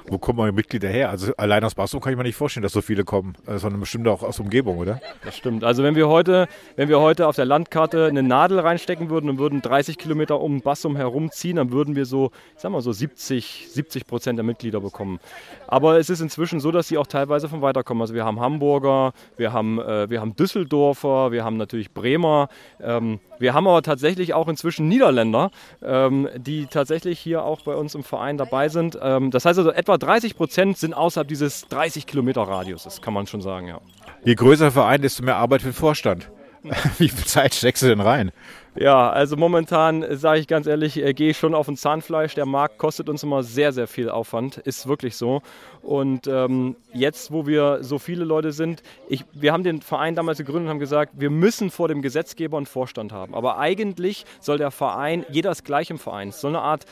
Wo 0.07 0.17
kommen 0.17 0.39
eure 0.39 0.51
Mitglieder 0.51 0.89
her? 0.89 1.09
Also 1.09 1.33
allein 1.37 1.63
aus 1.63 1.75
Basel 1.75 1.99
kann 1.99 2.11
ich 2.11 2.17
mir 2.17 2.23
nicht 2.23 2.35
vorstellen, 2.35 2.63
dass 2.63 2.73
so 2.73 2.81
viele 2.81 3.03
kommen, 3.03 3.35
äh, 3.47 3.57
sondern 3.57 3.79
bestimmt 3.79 4.07
auch 4.07 4.23
aus 4.23 4.39
Umgebung, 4.39 4.77
oder? 4.77 5.01
Das 5.23 5.37
stimmt. 5.37 5.63
Also 5.63 5.83
wenn 5.83 5.95
wir 5.95 6.07
heute, 6.07 6.47
wenn 6.75 6.89
wir 6.89 6.99
heute 6.99 7.27
auf 7.27 7.35
der 7.35 7.45
Landkarte 7.45 8.05
eine 8.05 8.23
Nadel 8.23 8.59
reinstecken 8.59 9.09
würden 9.09 9.29
und 9.29 9.39
würden 9.39 9.61
30 9.61 9.97
Kilometer 9.97 10.39
um 10.39 10.61
Bassum 10.61 10.95
herumziehen, 10.95 11.57
dann 11.57 11.71
würden 11.71 11.95
wir 11.95 12.05
so, 12.05 12.31
ich 12.55 12.61
sag 12.61 12.71
mal 12.71 12.81
so 12.81 12.91
70, 12.91 13.67
70 13.69 14.07
Prozent 14.07 14.37
der 14.37 14.43
Mitglieder 14.43 14.81
bekommen. 14.81 15.19
Aber 15.67 15.97
es 15.97 16.09
ist 16.09 16.21
inzwischen 16.21 16.59
so, 16.59 16.71
dass 16.71 16.87
sie 16.87 16.97
auch 16.97 17.07
teilweise 17.07 17.49
von 17.49 17.61
weiter 17.61 17.83
kommen. 17.83 18.01
Also 18.01 18.13
wir 18.13 18.25
haben 18.25 18.39
Hamburger, 18.39 19.13
wir 19.37 19.53
haben, 19.53 19.79
äh, 19.79 20.09
wir 20.09 20.21
haben 20.21 20.35
Düsseldorfer, 20.35 21.31
wir 21.31 21.43
haben 21.43 21.57
natürlich 21.57 21.91
Bremer. 21.91 22.49
Ähm, 22.81 23.19
wir 23.39 23.53
haben 23.53 23.67
aber 23.67 23.81
tatsächlich 23.81 24.33
auch 24.33 24.47
inzwischen 24.47 24.87
Niederländer, 24.87 25.51
ähm, 25.81 26.29
die 26.35 26.67
tatsächlich 26.67 27.19
hier 27.19 27.43
auch 27.43 27.61
bei 27.61 27.75
uns 27.75 27.95
im 27.95 28.03
Verein 28.03 28.37
dabei 28.37 28.69
sind. 28.69 28.97
Ähm, 29.01 29.31
das 29.31 29.45
heißt 29.45 29.59
also, 29.59 29.71
etwa 29.71 29.97
30 29.97 30.35
Prozent 30.35 30.77
sind 30.77 30.93
außerhalb 30.93 31.27
dieses 31.27 31.67
30 31.67 32.05
Kilometer 32.05 32.41
Radius, 32.41 32.83
das 32.83 33.01
kann 33.01 33.13
man 33.13 33.27
schon 33.27 33.41
sagen, 33.41 33.67
ja. 33.67 33.79
Je 34.23 34.35
größer 34.35 34.65
der 34.65 34.71
Verein, 34.71 35.01
desto 35.01 35.23
mehr 35.23 35.35
Arbeit 35.35 35.61
für 35.61 35.69
den 35.69 35.73
Vorstand. 35.73 36.29
Wie 36.97 37.09
viel 37.09 37.25
Zeit 37.25 37.53
steckst 37.53 37.83
du 37.83 37.87
denn 37.87 37.99
rein? 37.99 38.31
Ja, 38.75 39.11
also 39.11 39.37
momentan 39.37 40.03
sage 40.17 40.39
ich 40.39 40.47
ganz 40.47 40.65
ehrlich, 40.65 40.97
äh, 40.97 41.13
gehe 41.13 41.29
ich 41.29 41.37
schon 41.37 41.53
auf 41.53 41.67
ein 41.67 41.77
Zahnfleisch. 41.77 42.33
Der 42.33 42.47
Markt 42.47 42.79
kostet 42.79 43.07
uns 43.07 43.21
immer 43.21 43.43
sehr, 43.43 43.71
sehr 43.71 43.87
viel 43.87 44.09
Aufwand. 44.09 44.57
Ist 44.57 44.87
wirklich 44.87 45.15
so. 45.15 45.43
Und 45.83 46.25
ähm, 46.25 46.75
jetzt, 46.91 47.31
wo 47.31 47.45
wir 47.45 47.83
so 47.83 47.99
viele 47.99 48.23
Leute 48.23 48.51
sind, 48.51 48.81
ich, 49.07 49.25
wir 49.33 49.53
haben 49.53 49.63
den 49.63 49.81
Verein 49.81 50.15
damals 50.15 50.39
gegründet 50.39 50.63
und 50.63 50.69
haben 50.69 50.79
gesagt, 50.79 51.13
wir 51.17 51.29
müssen 51.29 51.69
vor 51.69 51.87
dem 51.87 52.01
Gesetzgeber 52.01 52.57
einen 52.57 52.65
Vorstand 52.65 53.11
haben. 53.11 53.35
Aber 53.35 53.59
eigentlich 53.59 54.25
soll 54.39 54.57
der 54.57 54.71
Verein, 54.71 55.23
jeder 55.29 55.51
ist 55.51 55.65
gleich 55.65 55.91
im 55.91 55.99
Verein. 55.99 56.31
Soll 56.31 56.55
eine 56.55 56.61
Art 56.61 56.85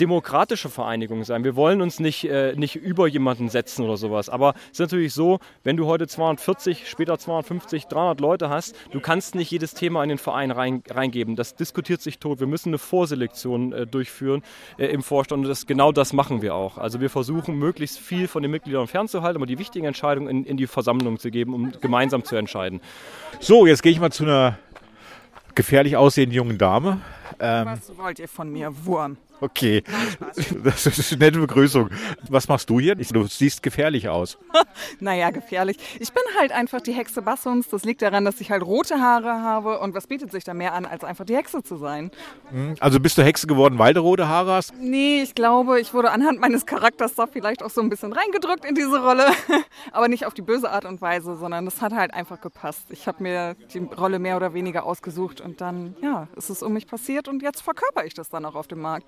demokratische 0.00 0.68
Vereinigung 0.68 1.24
sein. 1.24 1.44
Wir 1.44 1.56
wollen 1.56 1.80
uns 1.80 2.00
nicht, 2.00 2.24
äh, 2.24 2.54
nicht 2.56 2.76
über 2.76 3.06
jemanden 3.06 3.48
setzen 3.48 3.84
oder 3.84 3.96
sowas. 3.96 4.28
Aber 4.28 4.54
es 4.66 4.72
ist 4.72 4.80
natürlich 4.80 5.14
so, 5.14 5.38
wenn 5.64 5.76
du 5.76 5.86
heute 5.86 6.06
240, 6.06 6.88
später 6.88 7.18
250, 7.18 7.86
300 7.86 8.20
Leute 8.20 8.48
hast, 8.48 8.74
du 8.90 9.00
kannst 9.00 9.34
nicht 9.34 9.50
jedes 9.50 9.74
Thema 9.74 10.02
in 10.02 10.08
den 10.08 10.18
Verein 10.18 10.50
rein, 10.50 10.82
reingeben. 10.88 11.36
Das 11.36 11.54
diskutiert 11.56 12.00
sich 12.00 12.18
tot. 12.18 12.40
Wir 12.40 12.46
müssen 12.46 12.70
eine 12.70 12.78
Vorselektion 12.78 13.72
äh, 13.72 13.86
durchführen 13.86 14.42
äh, 14.78 14.86
im 14.86 15.02
Vorstand 15.02 15.44
und 15.44 15.48
das, 15.48 15.66
genau 15.66 15.92
das 15.92 16.12
machen 16.12 16.42
wir 16.42 16.54
auch. 16.54 16.78
Also 16.78 17.00
wir 17.00 17.10
versuchen 17.10 17.56
möglichst 17.56 17.98
viel 17.98 18.28
von 18.28 18.42
den 18.42 18.50
Mitgliedern 18.50 18.86
fernzuhalten, 18.86 19.36
aber 19.36 19.46
die 19.46 19.58
wichtigen 19.58 19.86
Entscheidungen 19.86 20.28
in, 20.28 20.44
in 20.44 20.56
die 20.56 20.66
Versammlung 20.66 21.18
zu 21.18 21.30
geben, 21.30 21.54
um 21.54 21.72
gemeinsam 21.80 22.24
zu 22.24 22.36
entscheiden. 22.36 22.80
So, 23.40 23.66
jetzt 23.66 23.82
gehe 23.82 23.92
ich 23.92 24.00
mal 24.00 24.10
zu 24.10 24.24
einer 24.24 24.58
gefährlich 25.54 25.96
aussehenden 25.96 26.36
jungen 26.36 26.58
Dame. 26.58 27.00
Ähm, 27.40 27.66
Was 27.66 27.96
wollt 27.96 28.18
ihr 28.18 28.28
von 28.28 28.50
mir, 28.50 28.72
Wurm? 28.84 29.16
Okay, 29.40 29.84
das 30.64 30.86
ist 30.86 31.12
eine 31.12 31.24
nette 31.24 31.38
Begrüßung. 31.38 31.90
Was 32.28 32.48
machst 32.48 32.68
du 32.70 32.80
hier? 32.80 32.96
Du 32.96 33.24
siehst 33.24 33.62
gefährlich 33.62 34.08
aus. 34.08 34.36
naja, 35.00 35.30
gefährlich. 35.30 35.76
Ich 36.00 36.12
bin 36.12 36.22
halt 36.38 36.50
einfach 36.50 36.80
die 36.80 36.92
Hexe 36.92 37.22
Bassons. 37.22 37.68
Das 37.68 37.84
liegt 37.84 38.02
daran, 38.02 38.24
dass 38.24 38.40
ich 38.40 38.50
halt 38.50 38.64
rote 38.64 39.00
Haare 39.00 39.42
habe. 39.42 39.78
Und 39.78 39.94
was 39.94 40.08
bietet 40.08 40.32
sich 40.32 40.42
da 40.42 40.54
mehr 40.54 40.74
an, 40.74 40.84
als 40.84 41.04
einfach 41.04 41.24
die 41.24 41.36
Hexe 41.36 41.62
zu 41.62 41.76
sein? 41.76 42.10
Hm, 42.50 42.74
also 42.80 42.98
bist 42.98 43.16
du 43.16 43.22
Hexe 43.22 43.46
geworden, 43.46 43.78
weil 43.78 43.94
du 43.94 44.00
rote 44.00 44.28
Haare 44.28 44.54
hast? 44.54 44.74
Nee, 44.80 45.22
ich 45.22 45.34
glaube, 45.34 45.80
ich 45.80 45.94
wurde 45.94 46.10
anhand 46.10 46.40
meines 46.40 46.66
Charakters 46.66 47.14
da 47.14 47.26
vielleicht 47.26 47.62
auch 47.62 47.70
so 47.70 47.80
ein 47.80 47.88
bisschen 47.88 48.12
reingedrückt 48.12 48.64
in 48.64 48.74
diese 48.74 49.00
Rolle. 49.00 49.26
Aber 49.92 50.08
nicht 50.08 50.26
auf 50.26 50.34
die 50.34 50.42
böse 50.42 50.70
Art 50.70 50.84
und 50.84 51.00
Weise, 51.00 51.36
sondern 51.36 51.64
das 51.64 51.80
hat 51.80 51.92
halt 51.92 52.12
einfach 52.12 52.40
gepasst. 52.40 52.86
Ich 52.90 53.06
habe 53.06 53.22
mir 53.22 53.54
die 53.72 53.78
Rolle 53.78 54.18
mehr 54.18 54.36
oder 54.36 54.52
weniger 54.52 54.84
ausgesucht 54.84 55.40
und 55.40 55.60
dann, 55.60 55.94
ja, 56.02 56.26
ist 56.36 56.50
es 56.50 56.62
um 56.62 56.72
mich 56.72 56.88
passiert 56.88 57.28
und 57.28 57.42
jetzt 57.42 57.62
verkörper 57.62 58.04
ich 58.04 58.14
das 58.14 58.30
dann 58.30 58.44
auch 58.44 58.56
auf 58.56 58.66
dem 58.66 58.80
Markt. 58.80 59.06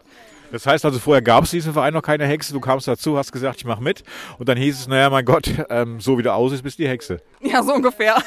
Das 0.53 0.67
heißt 0.67 0.85
also, 0.85 0.99
vorher 0.99 1.23
gab 1.23 1.45
es 1.45 1.51
diesen 1.51 1.73
Verein 1.73 1.95
noch 1.95 2.03
keine 2.03 2.27
Hexe. 2.27 2.53
Du 2.53 2.61
kamst 2.61 2.89
dazu, 2.89 3.17
hast 3.17 3.31
gesagt, 3.31 3.59
ich 3.59 3.65
mache 3.65 3.83
mit. 3.83 4.03
Und 4.39 4.49
dann 4.49 4.59
hieß 4.59 4.81
es, 4.81 4.89
naja, 4.89 5.09
mein 5.09 5.25
Gott, 5.25 5.49
ähm, 5.71 6.01
so 6.01 6.19
wie 6.19 6.23
du 6.23 6.33
aussiehst, 6.33 6.63
bist 6.63 6.79
du 6.79 6.83
die 6.83 6.89
Hexe. 6.89 7.21
Ja, 7.41 7.63
so 7.63 7.75
ungefähr. 7.75 8.17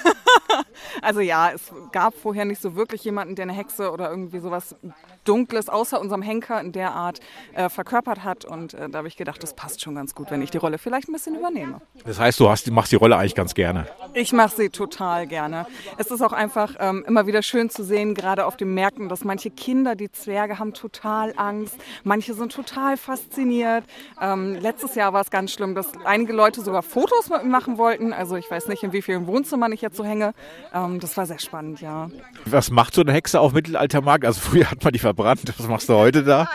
also 1.02 1.20
ja, 1.20 1.52
es 1.52 1.72
gab 1.92 2.16
vorher 2.16 2.46
nicht 2.46 2.62
so 2.62 2.76
wirklich 2.76 3.04
jemanden, 3.04 3.36
der 3.36 3.44
eine 3.44 3.54
Hexe 3.54 3.92
oder 3.92 4.10
irgendwie 4.10 4.40
sowas 4.40 4.76
Dunkles 5.24 5.70
außer 5.70 6.00
unserem 6.00 6.22
Henker 6.22 6.60
in 6.60 6.72
der 6.72 6.92
Art 6.92 7.20
äh, 7.54 7.70
verkörpert 7.70 8.24
hat. 8.24 8.46
Und 8.46 8.74
äh, 8.74 8.90
da 8.90 9.00
habe 9.00 9.08
ich 9.08 9.18
gedacht, 9.18 9.42
das 9.42 9.56
passt 9.56 9.82
schon 9.82 9.96
ganz 9.96 10.16
gut, 10.16 10.32
wenn 10.32 10.42
ich 10.42 10.52
die 10.52 10.58
Rolle 10.58 10.78
vielleicht 10.78 11.08
ein 11.10 11.14
bisschen 11.14 11.36
übernehme. 11.36 11.82
Das 12.06 12.20
heißt, 12.20 12.40
du 12.40 12.50
hast, 12.50 12.70
machst 12.72 12.92
die 12.92 12.98
Rolle 12.98 13.18
eigentlich 13.18 13.36
ganz 13.36 13.54
gerne. 13.54 13.88
Ich 14.14 14.34
mache 14.34 14.56
sie 14.56 14.70
total 14.70 15.28
gerne. 15.28 15.66
Es 15.98 16.12
ist 16.12 16.22
auch 16.22 16.34
einfach 16.34 16.76
ähm, 16.80 17.04
immer 17.08 17.28
wieder 17.28 17.42
schön 17.42 17.70
zu 17.70 17.84
sehen, 17.84 18.14
gerade 18.14 18.46
auf 18.46 18.58
den 18.58 18.74
Märkten, 18.74 19.10
dass 19.10 19.24
manche 19.24 19.50
Kinder, 19.50 19.96
die 19.96 20.12
Zwerge, 20.12 20.60
haben 20.60 20.74
total 20.74 21.34
Angst. 21.38 21.76
Manche 22.04 22.34
sind 22.34 22.52
total 22.52 22.98
fasziniert. 22.98 23.86
Ähm, 24.22 24.56
letztes 24.56 24.96
Jahr 24.96 25.14
war 25.14 25.22
es 25.22 25.32
ganz 25.32 25.52
schlimm, 25.52 25.76
dass 25.76 25.88
einige 26.06 26.34
Leute 26.34 26.62
sogar 26.62 26.84
Fotos 26.84 27.30
mit 27.30 27.44
mir 27.44 27.50
machen 27.50 27.78
wollten. 27.78 28.14
Also 28.14 28.36
ich 28.36 28.50
weiß 28.50 28.68
nicht, 28.68 28.84
in 28.84 28.94
wie 28.94 29.02
vielen 29.02 29.28
Wohnzimmern 29.28 29.72
ich 29.72 29.82
jetzt 29.82 29.98
so 29.98 30.04
hänge. 30.04 30.34
Ähm, 30.74 31.00
das 31.00 31.16
war 31.18 31.26
sehr 31.26 31.40
spannend, 31.40 31.82
ja. 31.82 32.10
Was 32.46 32.72
macht 32.72 32.96
so 32.96 33.02
eine 33.02 33.14
Hexe 33.14 33.40
auf 33.40 33.54
Mittelaltermarkt? 33.54 34.26
Also 34.26 34.42
früher 34.42 34.72
hat 34.72 34.84
man 34.84 34.92
die 34.92 35.00
verbrannt. 35.00 35.54
Was 35.58 35.68
machst 35.68 35.88
du 35.88 35.94
heute 35.94 36.24
da? 36.24 36.50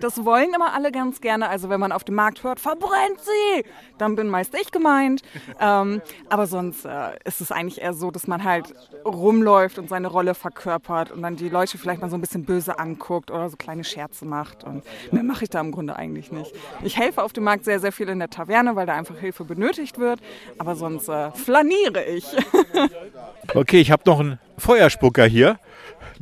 Das 0.00 0.24
wollen 0.24 0.54
immer 0.54 0.74
alle 0.74 0.92
ganz 0.92 1.20
gerne. 1.20 1.48
Also 1.48 1.68
wenn 1.68 1.80
man 1.80 1.92
auf 1.92 2.04
dem 2.04 2.14
Markt 2.14 2.44
hört, 2.44 2.60
verbrennt 2.60 3.20
sie, 3.20 3.64
dann 3.98 4.16
bin 4.16 4.28
meist 4.28 4.54
ich 4.54 4.70
gemeint. 4.70 5.22
Ähm, 5.60 6.00
aber 6.28 6.46
sonst 6.46 6.84
äh, 6.84 7.18
ist 7.24 7.40
es 7.40 7.52
eigentlich 7.52 7.80
eher 7.80 7.92
so, 7.92 8.10
dass 8.10 8.26
man 8.26 8.44
halt 8.44 8.74
rumläuft 9.04 9.78
und 9.78 9.88
seine 9.88 10.08
Rolle 10.08 10.34
verkörpert 10.34 11.10
und 11.10 11.22
dann 11.22 11.36
die 11.36 11.48
Leute 11.48 11.78
vielleicht 11.78 12.00
mal 12.00 12.10
so 12.10 12.16
ein 12.16 12.20
bisschen 12.20 12.44
böse 12.44 12.78
anguckt 12.78 13.30
oder 13.30 13.50
so 13.50 13.56
kleine 13.56 13.84
Scherze 13.84 14.24
macht. 14.24 14.64
Und 14.64 14.84
mehr 15.10 15.22
mache 15.22 15.44
ich 15.44 15.50
da 15.50 15.60
im 15.60 15.72
Grunde 15.72 15.96
eigentlich 15.96 16.32
nicht. 16.32 16.52
Ich 16.82 16.96
helfe 16.96 17.22
auf 17.22 17.32
dem 17.32 17.44
Markt 17.44 17.64
sehr, 17.64 17.80
sehr 17.80 17.92
viel 17.92 18.08
in 18.08 18.18
der 18.18 18.30
Taverne, 18.30 18.76
weil 18.76 18.86
da 18.86 18.94
einfach 18.94 19.18
Hilfe 19.18 19.44
benötigt 19.44 19.98
wird. 19.98 20.20
Aber 20.58 20.76
sonst 20.76 21.08
äh, 21.08 21.30
flaniere 21.32 22.04
ich. 22.04 22.26
Okay, 23.54 23.80
ich 23.80 23.90
habe 23.90 24.02
noch 24.06 24.20
einen 24.20 24.38
Feuerspucker 24.58 25.24
hier. 25.24 25.58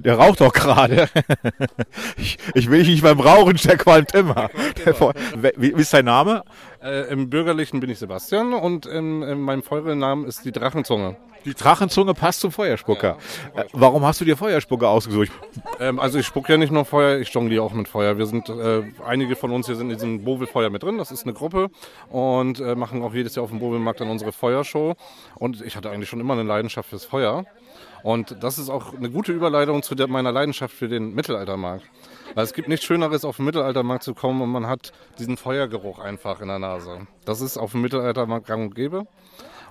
Der 0.05 0.17
raucht 0.19 0.41
doch 0.41 0.53
gerade. 0.53 1.09
Ich, 2.17 2.39
ich, 2.55 2.71
will 2.71 2.81
dich 2.81 2.89
nicht 2.89 3.03
beim 3.03 3.21
Rauchen, 3.21 3.57
der 3.57 3.77
qualmt 3.77 4.15
immer. 4.15 4.51
Der 4.85 4.95
Feu- 4.95 5.13
wie, 5.57 5.77
wie 5.77 5.81
ist 5.81 5.93
dein 5.93 6.05
Name? 6.05 6.43
Äh, 6.83 7.11
Im 7.11 7.31
Bürgerlichen 7.31 7.81
bin 7.81 7.91
ich 7.91 7.99
Sebastian 7.99 8.53
und 8.53 8.87
in, 8.87 9.23
in 9.23 9.41
meinem 9.41 9.63
Feuerwehrnamen 9.63 10.27
ist 10.27 10.45
die 10.45 10.53
Drachenzunge. 10.53 11.17
Die 11.45 11.55
Drachenzunge 11.55 12.13
passt 12.15 12.41
zum 12.41 12.53
Feuerspucker. 12.53 13.17
Äh, 13.55 13.65
warum 13.73 14.05
hast 14.05 14.21
du 14.21 14.25
dir 14.27 14.37
Feuerspucker 14.37 14.89
ausgesucht? 14.89 15.31
Ähm, 15.79 15.99
also 15.99 16.19
ich 16.19 16.27
spucke 16.27 16.53
ja 16.53 16.59
nicht 16.59 16.73
nur 16.73 16.85
Feuer, 16.85 17.19
ich 17.19 17.31
jongliere 17.31 17.63
auch 17.63 17.73
mit 17.73 17.89
Feuer. 17.89 18.19
Wir 18.19 18.27
sind, 18.27 18.49
äh, 18.51 18.83
einige 19.07 19.37
von 19.37 19.51
uns 19.51 19.67
hier 19.67 19.77
sind 19.77 19.89
in 19.91 19.97
diesem 19.97 20.25
Bovelfeuer 20.25 20.69
mit 20.71 20.83
drin, 20.83 20.99
das 20.99 21.11
ist 21.11 21.25
eine 21.25 21.33
Gruppe 21.33 21.69
und 22.11 22.61
äh, 22.61 22.75
machen 22.75 23.03
auch 23.03 23.15
jedes 23.15 23.35
Jahr 23.37 23.45
auf 23.45 23.51
dem 23.51 23.59
Bovelmarkt 23.59 24.01
dann 24.01 24.11
unsere 24.11 24.33
Feuershow. 24.33 24.95
Und 25.37 25.63
ich 25.63 25.77
hatte 25.77 25.91
eigentlich 25.91 26.09
schon 26.11 26.21
immer 26.21 26.35
eine 26.35 26.43
Leidenschaft 26.43 26.91
fürs 26.91 27.05
Feuer. 27.07 27.45
Und 28.03 28.43
das 28.43 28.59
ist 28.59 28.71
auch 28.71 28.95
eine 28.95 29.11
gute 29.11 29.33
Überleitung 29.33 29.83
zu 29.83 29.95
meiner 30.09 30.33
Leidenschaft 30.33 30.75
für 30.75 30.89
den 30.89 31.15
Mittelaltermarkt. 31.15 31.85
Weil 32.35 32.45
es 32.45 32.53
gibt 32.53 32.69
nichts 32.69 32.87
Schöneres, 32.87 33.25
auf 33.25 33.37
den 33.37 33.47
Mittelaltermarkt 33.47 34.05
zu 34.05 34.15
kommen 34.15 34.41
und 34.41 34.51
man 34.51 34.67
hat 34.67 34.93
diesen 35.19 35.37
Feuergeruch 35.37 35.99
einfach 35.99 36.41
in 36.41 36.49
der 36.49 36.59
Nase. 36.59 37.07
Das 37.25 37.41
ist 37.41 37.59
auf 37.59 37.73
dem 37.73 37.83
Mittelaltermarkt 37.83 38.47
gang 38.47 38.63
und 38.63 38.75
gäbe. 38.75 39.07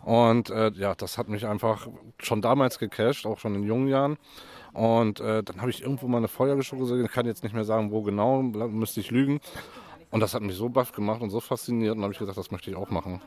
Und 0.04 0.50
äh, 0.50 0.72
ja, 0.76 0.96
das 0.96 1.18
hat 1.18 1.30
mich 1.30 1.46
einfach 1.46 1.88
schon 2.20 2.42
damals 2.42 2.80
gecasht, 2.80 3.26
auch 3.26 3.39
schon 3.39 3.56
in 3.56 3.63
jungen 3.63 3.88
Jahren. 3.88 4.18
Und 4.74 5.20
äh, 5.20 5.44
dann 5.44 5.62
habe 5.62 5.72
ich 5.72 5.82
irgendwo 5.82 6.08
mal 6.08 6.18
eine 6.18 6.28
Feuergeschow 6.28 6.80
gesehen, 6.80 7.04
ich 7.04 7.12
kann 7.12 7.26
jetzt 7.26 7.44
nicht 7.44 7.54
mehr 7.54 7.65
sagen, 7.65 7.92
wo 7.92 8.02
genau, 8.02 8.42
müsste 8.42 9.00
ich 9.00 9.12
lügen. 9.12 9.39
Und 10.12 10.22
das 10.22 10.34
hat 10.34 10.42
mich 10.42 10.56
so 10.56 10.70
baff 10.70 10.92
gemacht 10.92 11.22
und 11.22 11.30
so 11.30 11.39
fasziniert 11.39 11.96
und 11.96 12.04
habe 12.04 12.13
ich 12.13 12.20
gesagt, 12.20 12.38
das 12.38 12.52
möchte 12.52 12.72
ich 12.72 12.76
auch 12.76 12.89
machen. 12.89 13.22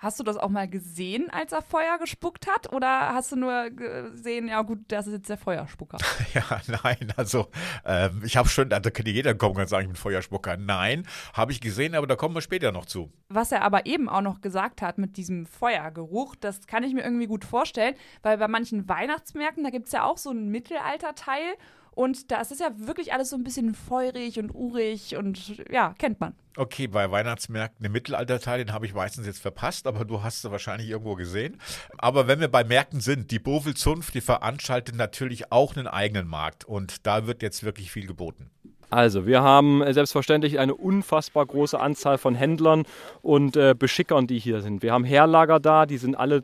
Hast 0.00 0.18
du 0.18 0.24
das 0.24 0.38
auch 0.38 0.48
mal 0.48 0.66
gesehen, 0.66 1.28
als 1.28 1.52
er 1.52 1.60
Feuer 1.60 1.98
gespuckt 1.98 2.46
hat? 2.46 2.72
Oder 2.72 3.12
hast 3.12 3.32
du 3.32 3.36
nur 3.36 3.68
gesehen, 3.68 4.48
ja 4.48 4.62
gut, 4.62 4.78
das 4.88 5.06
ist 5.06 5.12
jetzt 5.12 5.28
der 5.28 5.36
Feuerspucker? 5.36 5.98
Ja, 6.32 6.60
nein, 6.84 7.12
also 7.16 7.48
ähm, 7.84 8.22
ich 8.24 8.36
habe 8.36 8.48
schon, 8.48 8.70
da 8.70 8.80
könnte 8.80 9.10
jeder 9.10 9.34
kommen 9.34 9.56
und 9.56 9.68
sagen, 9.68 9.82
ich 9.82 9.88
bin 9.88 9.96
Feuerspucker. 9.96 10.56
Nein, 10.56 11.06
habe 11.34 11.52
ich 11.52 11.60
gesehen, 11.60 11.94
aber 11.94 12.06
da 12.06 12.16
kommen 12.16 12.34
wir 12.34 12.40
später 12.40 12.72
noch 12.72 12.86
zu. 12.86 13.12
Was 13.28 13.52
er 13.52 13.62
aber 13.62 13.84
eben 13.84 14.08
auch 14.08 14.20
noch 14.22 14.40
gesagt 14.40 14.80
hat 14.80 14.96
mit 14.96 15.16
diesem 15.16 15.44
Feuergeruch, 15.44 16.34
das 16.36 16.66
kann 16.66 16.84
ich 16.84 16.94
mir 16.94 17.02
irgendwie 17.02 17.26
gut 17.26 17.44
vorstellen, 17.44 17.94
weil 18.22 18.38
bei 18.38 18.48
manchen 18.48 18.88
Weihnachtsmärkten, 18.88 19.64
da 19.64 19.70
gibt 19.70 19.86
es 19.86 19.92
ja 19.92 20.04
auch 20.04 20.18
so 20.18 20.30
einen 20.30 20.50
Mittelalterteil 20.50 21.56
und 21.92 22.30
da 22.30 22.40
ist 22.40 22.52
es 22.52 22.58
ja 22.58 22.70
wirklich 22.76 23.12
alles 23.12 23.30
so 23.30 23.36
ein 23.36 23.44
bisschen 23.44 23.74
feurig 23.74 24.38
und 24.38 24.54
urig 24.54 25.16
und 25.16 25.62
ja, 25.70 25.94
kennt 25.98 26.20
man. 26.20 26.34
Okay, 26.56 26.88
bei 26.88 27.10
Weihnachtsmärkten 27.10 27.86
im 27.86 27.92
Mittelalterteil, 27.92 28.58
den 28.58 28.72
habe 28.72 28.84
ich 28.84 28.94
meistens 28.94 29.26
jetzt 29.26 29.40
verpasst, 29.40 29.86
aber 29.86 30.04
du 30.04 30.22
hast 30.22 30.44
es 30.44 30.50
wahrscheinlich 30.50 30.88
irgendwo 30.88 31.14
gesehen. 31.14 31.60
Aber 31.98 32.26
wenn 32.26 32.40
wir 32.40 32.48
bei 32.48 32.64
Märkten 32.64 33.00
sind, 33.00 33.30
die 33.30 33.38
Bovel 33.38 33.74
Zunft, 33.74 34.14
die 34.14 34.20
veranstaltet 34.20 34.96
natürlich 34.96 35.52
auch 35.52 35.76
einen 35.76 35.86
eigenen 35.86 36.26
Markt 36.26 36.64
und 36.64 37.06
da 37.06 37.26
wird 37.26 37.42
jetzt 37.42 37.62
wirklich 37.62 37.92
viel 37.92 38.06
geboten. 38.06 38.50
Also, 38.90 39.24
wir 39.24 39.42
haben 39.42 39.82
äh, 39.82 39.94
selbstverständlich 39.94 40.58
eine 40.58 40.74
unfassbar 40.74 41.46
große 41.46 41.78
Anzahl 41.78 42.18
von 42.18 42.34
Händlern 42.34 42.82
und 43.22 43.56
äh, 43.56 43.74
Beschickern, 43.78 44.26
die 44.26 44.40
hier 44.40 44.62
sind. 44.62 44.82
Wir 44.82 44.92
haben 44.92 45.04
Herlager 45.04 45.60
da, 45.60 45.86
die 45.86 45.96
sind 45.96 46.16
alle 46.16 46.42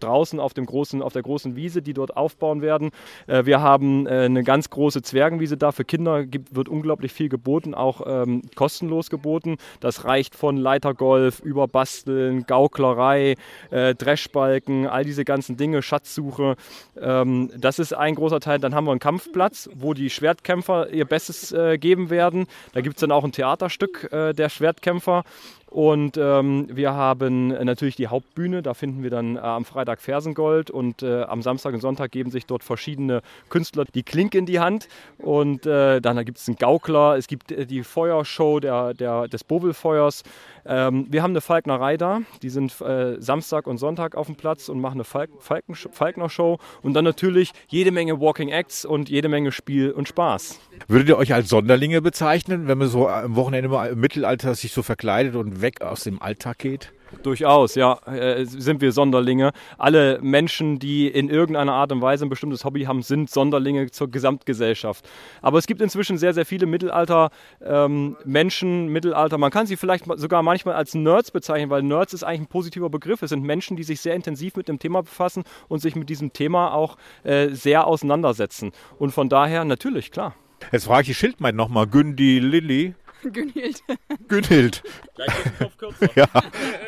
draußen 0.00 0.40
auf, 0.40 0.54
dem 0.54 0.64
großen, 0.64 1.02
auf 1.02 1.12
der 1.12 1.22
großen 1.22 1.54
Wiese, 1.54 1.82
die 1.82 1.92
dort 1.92 2.16
aufbauen 2.16 2.62
werden. 2.62 2.92
Äh, 3.26 3.44
wir 3.44 3.60
haben 3.60 4.06
äh, 4.06 4.24
eine 4.24 4.42
ganz 4.42 4.70
große 4.70 5.02
Zwergenwiese 5.02 5.58
da. 5.58 5.70
Für 5.70 5.84
Kinder 5.84 6.24
gibt, 6.24 6.54
wird 6.54 6.70
unglaublich 6.70 7.12
viel 7.12 7.28
geboten, 7.28 7.74
auch 7.74 8.00
ähm, 8.06 8.40
kostenlos 8.54 9.10
geboten. 9.10 9.58
Das 9.80 10.06
reicht 10.06 10.34
von 10.34 10.56
Leitergolf 10.56 11.40
über 11.40 11.68
Basteln, 11.68 12.46
Gauklerei, 12.46 13.34
äh, 13.70 13.94
Dreschbalken, 13.94 14.86
all 14.86 15.04
diese 15.04 15.26
ganzen 15.26 15.58
Dinge, 15.58 15.82
Schatzsuche. 15.82 16.56
Ähm, 16.98 17.50
das 17.58 17.78
ist 17.78 17.92
ein 17.92 18.14
großer 18.14 18.40
Teil. 18.40 18.60
Dann 18.60 18.74
haben 18.74 18.86
wir 18.86 18.92
einen 18.92 19.00
Kampfplatz, 19.00 19.68
wo 19.74 19.92
die 19.92 20.08
Schwertkämpfer 20.08 20.88
ihr 20.90 21.04
Bestes 21.04 21.52
äh, 21.52 21.78
geben 21.82 22.08
werden. 22.08 22.46
Da 22.72 22.80
gibt 22.80 22.96
es 22.96 23.00
dann 23.00 23.12
auch 23.12 23.24
ein 23.24 23.32
Theaterstück 23.32 24.10
äh, 24.10 24.32
der 24.32 24.48
Schwertkämpfer. 24.48 25.24
Und 25.72 26.18
ähm, 26.18 26.68
wir 26.70 26.92
haben 26.92 27.50
äh, 27.50 27.64
natürlich 27.64 27.96
die 27.96 28.08
Hauptbühne, 28.08 28.62
da 28.62 28.74
finden 28.74 29.02
wir 29.02 29.08
dann 29.08 29.36
äh, 29.36 29.38
am 29.38 29.64
Freitag 29.64 30.02
Fersengold 30.02 30.70
und 30.70 31.02
äh, 31.02 31.22
am 31.22 31.40
Samstag 31.40 31.72
und 31.72 31.80
Sonntag 31.80 32.12
geben 32.12 32.30
sich 32.30 32.44
dort 32.44 32.62
verschiedene 32.62 33.22
Künstler 33.48 33.86
die 33.86 34.02
Klinke 34.02 34.36
in 34.36 34.44
die 34.44 34.60
Hand. 34.60 34.86
Und 35.16 35.64
äh, 35.64 36.02
dann 36.02 36.22
gibt 36.26 36.36
es 36.36 36.46
einen 36.46 36.58
Gaukler, 36.58 37.16
es 37.16 37.26
gibt 37.26 37.52
äh, 37.52 37.64
die 37.64 37.84
Feuershow 37.84 38.60
der, 38.60 38.92
der, 38.92 39.28
des 39.28 39.44
Bovelfeuers. 39.44 40.24
Ähm, 40.66 41.06
wir 41.08 41.22
haben 41.22 41.32
eine 41.32 41.40
Falknerei 41.40 41.96
da, 41.96 42.20
die 42.42 42.50
sind 42.50 42.78
äh, 42.82 43.18
Samstag 43.18 43.66
und 43.66 43.78
Sonntag 43.78 44.14
auf 44.14 44.26
dem 44.26 44.36
Platz 44.36 44.68
und 44.68 44.78
machen 44.78 44.96
eine 44.96 45.04
Falk 45.04 45.30
Falken 45.38 45.74
Falkner-Show. 45.74 46.58
Und 46.82 46.92
dann 46.92 47.04
natürlich 47.04 47.52
jede 47.68 47.92
Menge 47.92 48.20
Walking 48.20 48.50
Acts 48.50 48.84
und 48.84 49.08
jede 49.08 49.30
Menge 49.30 49.52
Spiel 49.52 49.90
und 49.90 50.06
Spaß. 50.06 50.60
Würdet 50.86 51.08
ihr 51.08 51.16
euch 51.16 51.32
als 51.32 51.48
Sonderlinge 51.48 52.02
bezeichnen, 52.02 52.68
wenn 52.68 52.76
man 52.76 52.88
so 52.88 53.08
am 53.08 53.36
Wochenende 53.36 53.70
mal 53.70 53.92
im 53.92 54.00
Mittelalter 54.00 54.54
sich 54.54 54.72
so 54.72 54.82
verkleidet 54.82 55.34
und 55.34 55.61
weg 55.62 55.80
aus 55.80 56.04
dem 56.04 56.20
Alltag 56.20 56.58
geht? 56.58 56.92
Durchaus, 57.22 57.74
ja, 57.74 57.98
äh, 58.06 58.44
sind 58.44 58.80
wir 58.80 58.92
Sonderlinge. 58.92 59.52
Alle 59.78 60.18
Menschen, 60.22 60.78
die 60.78 61.08
in 61.08 61.28
irgendeiner 61.28 61.74
Art 61.74 61.90
und 61.92 62.00
Weise 62.00 62.24
ein 62.26 62.30
bestimmtes 62.30 62.64
Hobby 62.64 62.84
haben, 62.84 63.02
sind 63.02 63.28
Sonderlinge 63.30 63.90
zur 63.90 64.10
Gesamtgesellschaft. 64.10 65.06
Aber 65.42 65.58
es 65.58 65.66
gibt 65.66 65.82
inzwischen 65.82 66.18
sehr, 66.18 66.34
sehr 66.34 66.46
viele 66.46 66.66
Mittelalter-Menschen, 66.66 68.88
Mittelalter, 68.88 69.38
man 69.38 69.50
kann 69.50 69.66
sie 69.66 69.76
vielleicht 69.76 70.04
sogar 70.16 70.42
manchmal 70.42 70.74
als 70.74 70.94
Nerds 70.94 71.30
bezeichnen, 71.30 71.70
weil 71.70 71.82
Nerds 71.82 72.12
ist 72.14 72.24
eigentlich 72.24 72.40
ein 72.40 72.46
positiver 72.46 72.90
Begriff. 72.90 73.22
Es 73.22 73.30
sind 73.30 73.44
Menschen, 73.44 73.76
die 73.76 73.84
sich 73.84 74.00
sehr 74.00 74.14
intensiv 74.14 74.56
mit 74.56 74.68
dem 74.68 74.78
Thema 74.78 75.02
befassen 75.02 75.44
und 75.68 75.80
sich 75.80 75.96
mit 75.96 76.08
diesem 76.08 76.32
Thema 76.32 76.72
auch 76.72 76.96
äh, 77.24 77.48
sehr 77.50 77.86
auseinandersetzen. 77.86 78.72
Und 78.98 79.10
von 79.10 79.28
daher 79.28 79.64
natürlich, 79.64 80.10
klar. 80.10 80.34
Jetzt 80.70 80.84
frage 80.84 81.02
ich 81.02 81.08
die 81.08 81.14
Schildmein 81.14 81.56
nochmal, 81.56 81.86
Gündi 81.86 82.38
Lilly. 82.38 82.94
Günhild. 83.22 83.82
Günhild. 84.28 84.82
ja. 86.14 86.26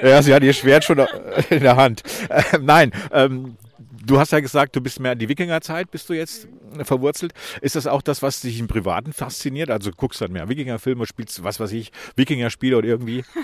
ja, 0.02 0.22
sie 0.22 0.34
hat 0.34 0.42
ihr 0.42 0.52
Schwert 0.52 0.84
schon 0.84 0.98
in 1.50 1.60
der 1.60 1.76
Hand. 1.76 2.02
Ähm, 2.28 2.64
nein, 2.64 2.92
ähm, 3.12 3.56
du 4.04 4.18
hast 4.18 4.32
ja 4.32 4.40
gesagt, 4.40 4.76
du 4.76 4.80
bist 4.80 5.00
mehr 5.00 5.12
an 5.12 5.18
die 5.18 5.28
Wikingerzeit, 5.28 5.90
bist 5.90 6.08
du 6.08 6.14
jetzt 6.14 6.48
verwurzelt. 6.82 7.32
Ist 7.60 7.76
das 7.76 7.86
auch 7.86 8.02
das, 8.02 8.22
was 8.22 8.40
dich 8.40 8.58
im 8.58 8.66
Privaten 8.66 9.12
fasziniert? 9.12 9.70
Also 9.70 9.90
guckst 9.92 10.20
dann 10.20 10.32
mehr 10.32 10.48
Wikingerfilme, 10.48 11.06
spielst, 11.06 11.44
was 11.44 11.60
weiß 11.60 11.72
ich, 11.72 11.92
Wikingerspiele 12.16 12.76
oder 12.76 12.88
irgendwie? 12.88 13.24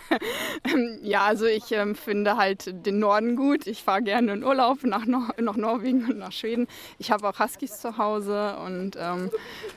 Ja, 1.03 1.25
also 1.25 1.47
ich 1.47 1.73
ähm, 1.73 1.95
finde 1.95 2.37
halt 2.37 2.87
den 2.87 2.99
Norden 2.99 3.35
gut. 3.35 3.67
Ich 3.67 3.83
fahre 3.83 4.03
gerne 4.03 4.33
in 4.33 4.45
Urlaub 4.45 4.83
nach, 4.85 5.07
Nor 5.07 5.35
nach 5.41 5.57
Norwegen 5.57 6.05
und 6.07 6.19
nach 6.19 6.33
Schweden. 6.33 6.67
Ich 6.99 7.11
habe 7.11 7.29
auch 7.29 7.39
Huskies 7.39 7.81
zu 7.81 7.97
Hause 7.97 8.57
und 8.57 8.97
ähm, 8.99 9.31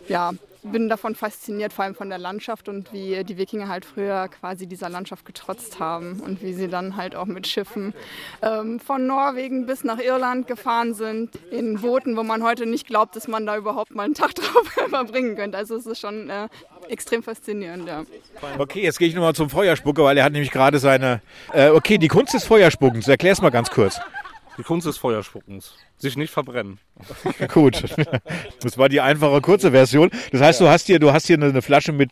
ja, 0.08 0.34
bin 0.64 0.90
davon 0.90 1.16
fasziniert, 1.16 1.74
vor 1.74 1.86
allem 1.86 1.96
von 1.96 2.10
der 2.10 2.18
Landschaft 2.18 2.70
und 2.70 2.94
wie 2.94 3.24
die 3.24 3.38
Wikinger 3.38 3.68
halt 3.68 3.86
früher 3.86 4.28
quasi 4.30 4.68
dieser 4.68 4.90
Landschaft 4.90 5.26
getrotzt 5.26 5.80
haben 5.80 6.20
und 6.22 6.42
wie 6.42 6.54
sie 6.54 6.68
dann 6.68 6.96
halt 6.96 7.16
auch 7.16 7.26
mit 7.26 7.48
Schiffen 7.48 7.94
ähm, 8.42 8.80
von 8.80 9.06
Norwegen 9.06 9.66
bis 9.66 9.84
nach 9.84 10.00
Irland 10.00 10.48
gefahren 10.48 10.94
sind 10.94 11.36
in 11.52 11.82
Booten, 11.82 12.16
wo 12.16 12.24
man 12.24 12.44
heute 12.44 12.66
nicht 12.66 12.88
glaubt, 12.88 13.16
dass 13.16 13.28
man 13.28 13.43
da 13.46 13.58
überhaupt 13.58 13.96
mal 13.96 14.04
einen 14.04 14.14
Tag 14.14 14.36
drauf 14.36 14.68
verbringen 14.90 15.36
könnte. 15.36 15.58
Also 15.58 15.76
es 15.76 15.86
ist 15.86 16.00
schon 16.00 16.30
äh, 16.30 16.48
extrem 16.90 17.24
faszinierend, 17.24 17.88
ja. 17.88 18.04
Okay, 18.58 18.82
jetzt 18.82 19.00
gehe 19.00 19.08
ich 19.08 19.16
nochmal 19.16 19.36
zum 19.36 19.50
Feuerspucker, 19.50 20.04
weil 20.04 20.18
er 20.18 20.24
hat 20.24 20.34
nämlich 20.34 20.52
gerade 20.52 20.80
seine... 20.80 21.22
Äh, 21.54 21.70
okay, 21.70 21.98
die 21.98 22.08
Kunst 22.08 22.34
des 22.34 22.46
Feuerspuckens, 22.46 23.08
erklär's 23.08 23.42
mal 23.42 23.50
ganz 23.50 23.70
kurz. 23.70 24.00
Die 24.58 24.64
Kunst 24.64 24.86
des 24.86 24.98
Feuerspuckens. 24.98 25.76
Sich 26.04 26.18
nicht 26.18 26.32
verbrennen. 26.32 26.80
Gut. 27.54 27.82
Das 28.62 28.78
war 28.78 28.90
die 28.90 29.00
einfache 29.00 29.40
kurze 29.40 29.72
Version. 29.72 30.10
Das 30.34 30.42
heißt, 30.42 30.60
du 30.60 30.68
hast 30.68 30.88
hier, 30.88 31.00
du 31.00 31.14
hast 31.14 31.28
hier 31.28 31.42
eine, 31.42 31.62
Flasche 31.62 31.94
mit, 31.94 32.12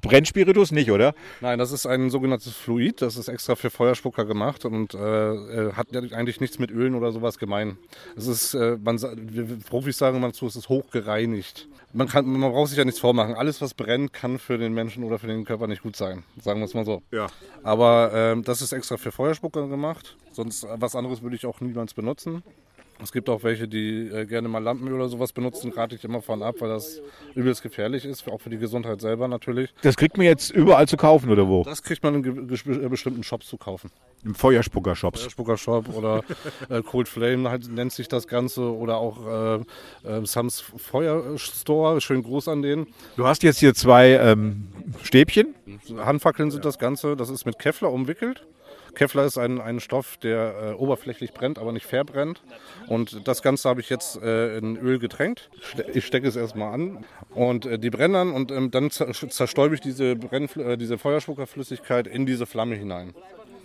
Brennspiritus, 0.00 0.72
nicht, 0.72 0.90
oder? 0.90 1.14
Nein, 1.40 1.60
das 1.60 1.70
ist 1.70 1.86
ein 1.86 2.10
sogenanntes 2.10 2.52
Fluid, 2.54 3.00
das 3.00 3.16
ist 3.16 3.28
extra 3.28 3.54
für 3.54 3.70
Feuerspucker 3.70 4.24
gemacht 4.24 4.64
und 4.64 4.92
äh, 4.94 5.72
hat 5.72 5.86
ja 5.92 6.00
eigentlich 6.00 6.40
nichts 6.40 6.58
mit 6.58 6.72
Ölen 6.72 6.96
oder 6.96 7.12
sowas 7.12 7.38
gemein. 7.38 7.78
Es 8.16 8.26
ist, 8.26 8.54
äh, 8.54 8.76
man, 8.82 8.98
Profis 9.70 9.98
sagen 9.98 10.16
immer 10.16 10.32
zu, 10.32 10.48
es 10.48 10.56
ist 10.56 10.68
hochgereinigt. 10.68 11.68
Man, 11.92 12.08
kann, 12.08 12.26
man 12.26 12.50
braucht 12.50 12.70
sich 12.70 12.78
ja 12.78 12.84
nichts 12.84 12.98
vormachen. 12.98 13.34
Alles, 13.36 13.62
was 13.62 13.74
brennt, 13.74 14.12
kann 14.12 14.40
für 14.40 14.58
den 14.58 14.74
Menschen 14.74 15.04
oder 15.04 15.20
für 15.20 15.28
den 15.28 15.44
Körper 15.44 15.68
nicht 15.68 15.84
gut 15.84 15.94
sein. 15.94 16.24
Sagen 16.42 16.58
wir 16.58 16.64
es 16.64 16.74
mal 16.74 16.84
so. 16.84 17.02
Ja. 17.12 17.28
Aber 17.62 18.10
ähm, 18.12 18.42
das 18.42 18.62
ist 18.62 18.72
extra 18.72 18.96
für 18.96 19.12
Feuerspucker 19.12 19.68
gemacht. 19.68 20.16
Sonst 20.32 20.64
äh, 20.64 20.68
was 20.80 20.96
anderes 20.96 21.22
würde 21.22 21.36
ich 21.36 21.46
auch 21.46 21.60
niemals 21.60 21.94
benutzen. 21.94 22.42
Es 23.00 23.12
gibt 23.12 23.28
auch 23.28 23.44
welche, 23.44 23.68
die 23.68 24.08
äh, 24.08 24.26
gerne 24.26 24.48
mal 24.48 24.62
Lampenöl 24.62 24.94
oder 24.94 25.08
sowas 25.08 25.32
benutzen, 25.32 25.72
rate 25.72 25.94
ich 25.94 26.04
immer 26.04 26.20
von 26.20 26.42
ab, 26.42 26.56
weil 26.58 26.68
das 26.68 27.00
übelst 27.34 27.62
gefährlich 27.62 28.04
ist, 28.04 28.28
auch 28.28 28.40
für 28.40 28.50
die 28.50 28.58
Gesundheit 28.58 29.00
selber 29.00 29.28
natürlich. 29.28 29.72
Das 29.82 29.96
kriegt 29.96 30.16
man 30.16 30.26
jetzt 30.26 30.50
überall 30.50 30.88
zu 30.88 30.96
kaufen 30.96 31.30
oder 31.30 31.48
wo? 31.48 31.62
Das 31.62 31.82
kriegt 31.82 32.02
man 32.02 32.24
in 32.24 32.48
äh, 32.48 32.88
bestimmten 32.88 33.22
Shops 33.22 33.46
zu 33.46 33.56
kaufen. 33.56 33.90
Im 34.24 34.34
Feuerspucker-Shops. 34.34 35.20
Feuerspucker-Shop 35.20 35.94
oder 35.94 36.24
äh, 36.68 36.82
Cold 36.82 37.06
Flame 37.08 37.48
halt, 37.48 37.70
nennt 37.70 37.92
sich 37.92 38.08
das 38.08 38.26
Ganze 38.26 38.62
oder 38.62 38.96
auch 38.96 39.26
äh, 40.04 40.08
äh, 40.08 40.26
Sams 40.26 40.60
Feuerstore, 40.60 42.00
schönen 42.00 42.24
Gruß 42.24 42.48
an 42.48 42.62
den. 42.62 42.88
Du 43.16 43.26
hast 43.26 43.44
jetzt 43.44 43.58
hier 43.58 43.74
zwei 43.74 44.10
ähm, 44.10 44.68
Stäbchen. 45.02 45.54
Handfackeln 45.98 46.50
sind 46.50 46.64
das 46.64 46.78
Ganze, 46.78 47.16
das 47.16 47.30
ist 47.30 47.46
mit 47.46 47.58
Kevlar 47.58 47.92
umwickelt. 47.92 48.44
Kevlar 48.94 49.26
ist 49.26 49.38
ein, 49.38 49.60
ein 49.60 49.80
Stoff, 49.80 50.16
der 50.18 50.54
äh, 50.60 50.72
oberflächlich 50.74 51.32
brennt, 51.32 51.58
aber 51.58 51.72
nicht 51.72 51.86
verbrennt. 51.86 52.42
Und 52.86 53.26
das 53.26 53.42
Ganze 53.42 53.68
habe 53.68 53.80
ich 53.80 53.90
jetzt 53.90 54.20
äh, 54.22 54.58
in 54.58 54.76
Öl 54.76 54.98
getränkt. 54.98 55.50
Ich 55.92 56.06
stecke 56.06 56.28
es 56.28 56.36
erstmal 56.36 56.74
an 56.74 57.04
und 57.30 57.66
äh, 57.66 57.78
die 57.78 57.90
brennen 57.90 58.14
dann 58.14 58.32
und 58.32 58.50
ähm, 58.50 58.70
dann 58.70 58.90
zer 58.90 59.12
zerstäube 59.12 59.74
ich 59.74 59.80
diese, 59.80 60.16
Brennfl 60.16 60.60
äh, 60.60 60.76
diese 60.76 60.98
Feuerspuckerflüssigkeit 60.98 62.06
in 62.06 62.26
diese 62.26 62.46
Flamme 62.46 62.74
hinein. 62.74 63.14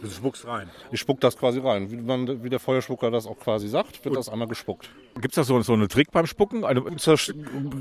Du 0.03 0.09
spuckst 0.09 0.45
rein. 0.45 0.69
Ich 0.91 0.99
spuck 0.99 1.21
das 1.21 1.37
quasi 1.37 1.59
rein. 1.59 1.89
Wie, 1.89 1.95
man, 1.95 2.43
wie 2.43 2.49
der 2.49 2.59
Feuerspucker 2.59 3.09
das 3.09 3.25
auch 3.25 3.39
quasi 3.39 3.69
sagt, 3.69 4.03
wird 4.03 4.17
das 4.17 4.27
einmal 4.27 4.49
gespuckt. 4.49 4.89
Gibt 5.15 5.29
es 5.29 5.35
da 5.35 5.43
so, 5.45 5.61
so 5.61 5.71
einen 5.71 5.87
Trick 5.87 6.11
beim 6.11 6.27
Spucken? 6.27 6.65
Eine, 6.65 6.97
Zerst 6.97 7.33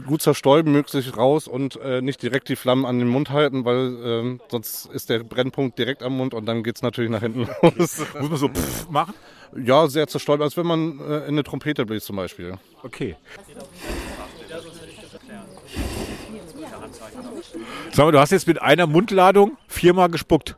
gut 0.07 0.23
zerstäuben, 0.23 0.73
möglichst 0.73 1.17
raus 1.17 1.49
und 1.49 1.81
äh, 1.81 2.01
nicht 2.01 2.23
direkt 2.23 2.49
die 2.49 2.55
Flammen 2.55 2.87
an 2.87 3.01
den 3.01 3.09
Mund 3.09 3.31
halten, 3.31 3.65
weil 3.65 3.97
ähm, 4.05 4.41
sonst 4.49 4.87
ist 4.87 5.11
der 5.11 5.25
Brennpunkt 5.25 5.77
direkt 5.79 6.05
am 6.05 6.17
Mund 6.17 6.33
und 6.33 6.47
dann 6.47 6.63
geht 6.63 6.77
es 6.77 6.83
natürlich 6.83 7.11
nach 7.11 7.23
hinten 7.23 7.49
los. 7.63 8.03
Muss 8.21 8.31
man 8.31 8.37
so 8.37 8.49
pff 8.49 8.89
machen? 8.89 9.15
Ja, 9.57 9.89
sehr 9.89 10.07
zerstäuben, 10.07 10.45
als 10.45 10.57
wenn 10.57 10.67
man 10.67 11.01
äh, 11.01 11.19
in 11.19 11.31
eine 11.31 11.43
Trompete 11.43 11.85
bläst 11.85 12.07
zum 12.07 12.17
Beispiel. 12.17 12.55
Okay. 12.85 13.17
Sag 17.93 18.07
mal, 18.07 18.13
du 18.13 18.21
hast 18.21 18.31
jetzt 18.31 18.47
mit 18.47 18.63
einer 18.63 18.87
Mundladung 18.87 19.57
viermal 19.67 20.09
gespuckt. 20.09 20.57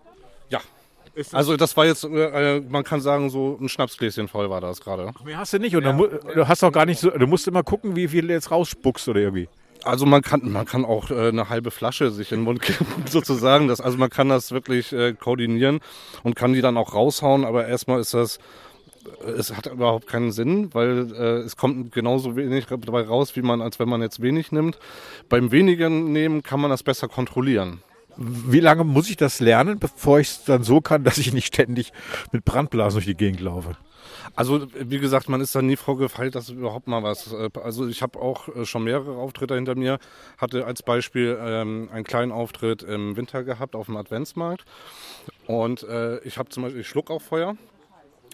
Ja. 1.16 1.22
Also 1.32 1.56
das 1.56 1.76
war 1.76 1.86
jetzt, 1.86 2.04
äh, 2.04 2.60
man 2.68 2.82
kann 2.84 3.00
sagen, 3.00 3.30
so 3.30 3.56
ein 3.60 3.68
Schnapsgläschen 3.68 4.28
voll 4.28 4.50
war 4.50 4.60
das 4.60 4.80
gerade. 4.80 5.12
Mehr 5.24 5.38
hast 5.38 5.52
du 5.52 5.58
nicht 5.58 5.76
und 5.76 5.84
dann 5.84 5.96
mu- 5.96 6.08
du 6.08 6.48
hast 6.48 6.64
auch 6.64 6.72
gar 6.72 6.86
nicht 6.86 6.98
so, 7.00 7.10
du 7.10 7.26
musst 7.26 7.46
immer 7.46 7.62
gucken, 7.62 7.94
wie 7.96 8.08
viel 8.08 8.26
du 8.26 8.32
jetzt 8.34 8.50
rausspuckst 8.50 9.08
oder 9.08 9.20
irgendwie. 9.20 9.48
Also 9.84 10.06
man 10.06 10.22
kann, 10.22 10.50
man 10.50 10.64
kann 10.64 10.84
auch 10.84 11.10
äh, 11.10 11.28
eine 11.28 11.48
halbe 11.50 11.70
Flasche 11.70 12.10
sich 12.10 12.32
in 12.32 12.38
den 12.38 12.44
Mund 12.44 12.62
kippen, 12.62 12.86
sozusagen. 13.08 13.68
Das, 13.68 13.80
also 13.80 13.98
man 13.98 14.10
kann 14.10 14.28
das 14.28 14.50
wirklich 14.50 14.92
äh, 14.92 15.12
koordinieren 15.12 15.80
und 16.22 16.34
kann 16.36 16.52
die 16.52 16.62
dann 16.62 16.76
auch 16.76 16.94
raushauen, 16.94 17.44
aber 17.44 17.66
erstmal 17.68 18.00
ist 18.00 18.14
das, 18.14 18.38
äh, 19.26 19.30
es 19.32 19.54
hat 19.54 19.66
überhaupt 19.66 20.06
keinen 20.08 20.32
Sinn, 20.32 20.70
weil 20.72 21.12
äh, 21.14 21.22
es 21.42 21.56
kommt 21.56 21.92
genauso 21.92 22.34
wenig 22.34 22.66
dabei 22.66 23.02
raus, 23.02 23.36
wie 23.36 23.42
man, 23.42 23.60
als 23.60 23.78
wenn 23.78 23.88
man 23.88 24.00
jetzt 24.02 24.20
wenig 24.22 24.52
nimmt. 24.52 24.78
Beim 25.28 25.52
wenigen 25.52 26.12
nehmen 26.12 26.42
kann 26.42 26.60
man 26.60 26.70
das 26.70 26.82
besser 26.82 27.06
kontrollieren. 27.06 27.82
Wie 28.16 28.60
lange 28.60 28.84
muss 28.84 29.10
ich 29.10 29.16
das 29.16 29.40
lernen, 29.40 29.78
bevor 29.78 30.20
ich 30.20 30.28
es 30.28 30.44
dann 30.44 30.62
so 30.62 30.80
kann, 30.80 31.04
dass 31.04 31.18
ich 31.18 31.32
nicht 31.32 31.46
ständig 31.46 31.92
mit 32.32 32.44
Brandblasen 32.44 32.96
durch 32.98 33.06
die 33.06 33.16
Gegend 33.16 33.40
laufe? 33.40 33.76
Also 34.36 34.66
wie 34.78 34.98
gesagt, 34.98 35.28
man 35.28 35.40
ist 35.40 35.54
da 35.54 35.62
nie 35.62 35.76
vorgefeilt, 35.76 36.34
dass 36.34 36.48
überhaupt 36.48 36.86
mal 36.88 37.02
was. 37.02 37.32
äh, 37.32 37.50
Also 37.62 37.86
ich 37.88 38.02
habe 38.02 38.18
auch 38.20 38.48
äh, 38.48 38.64
schon 38.64 38.84
mehrere 38.84 39.16
Auftritte 39.16 39.54
hinter 39.54 39.74
mir. 39.74 39.98
Hatte 40.38 40.64
als 40.66 40.82
Beispiel 40.82 41.38
ähm, 41.40 41.88
einen 41.92 42.04
kleinen 42.04 42.32
Auftritt 42.32 42.82
im 42.82 43.16
Winter 43.16 43.44
gehabt 43.44 43.74
auf 43.76 43.86
dem 43.86 43.96
Adventsmarkt. 43.96 44.64
Und 45.46 45.82
äh, 45.84 46.18
ich 46.20 46.38
habe 46.38 46.48
zum 46.48 46.62
Beispiel, 46.64 46.80
ich 46.80 46.88
schluck 46.88 47.10
auf 47.10 47.22
Feuer. 47.22 47.56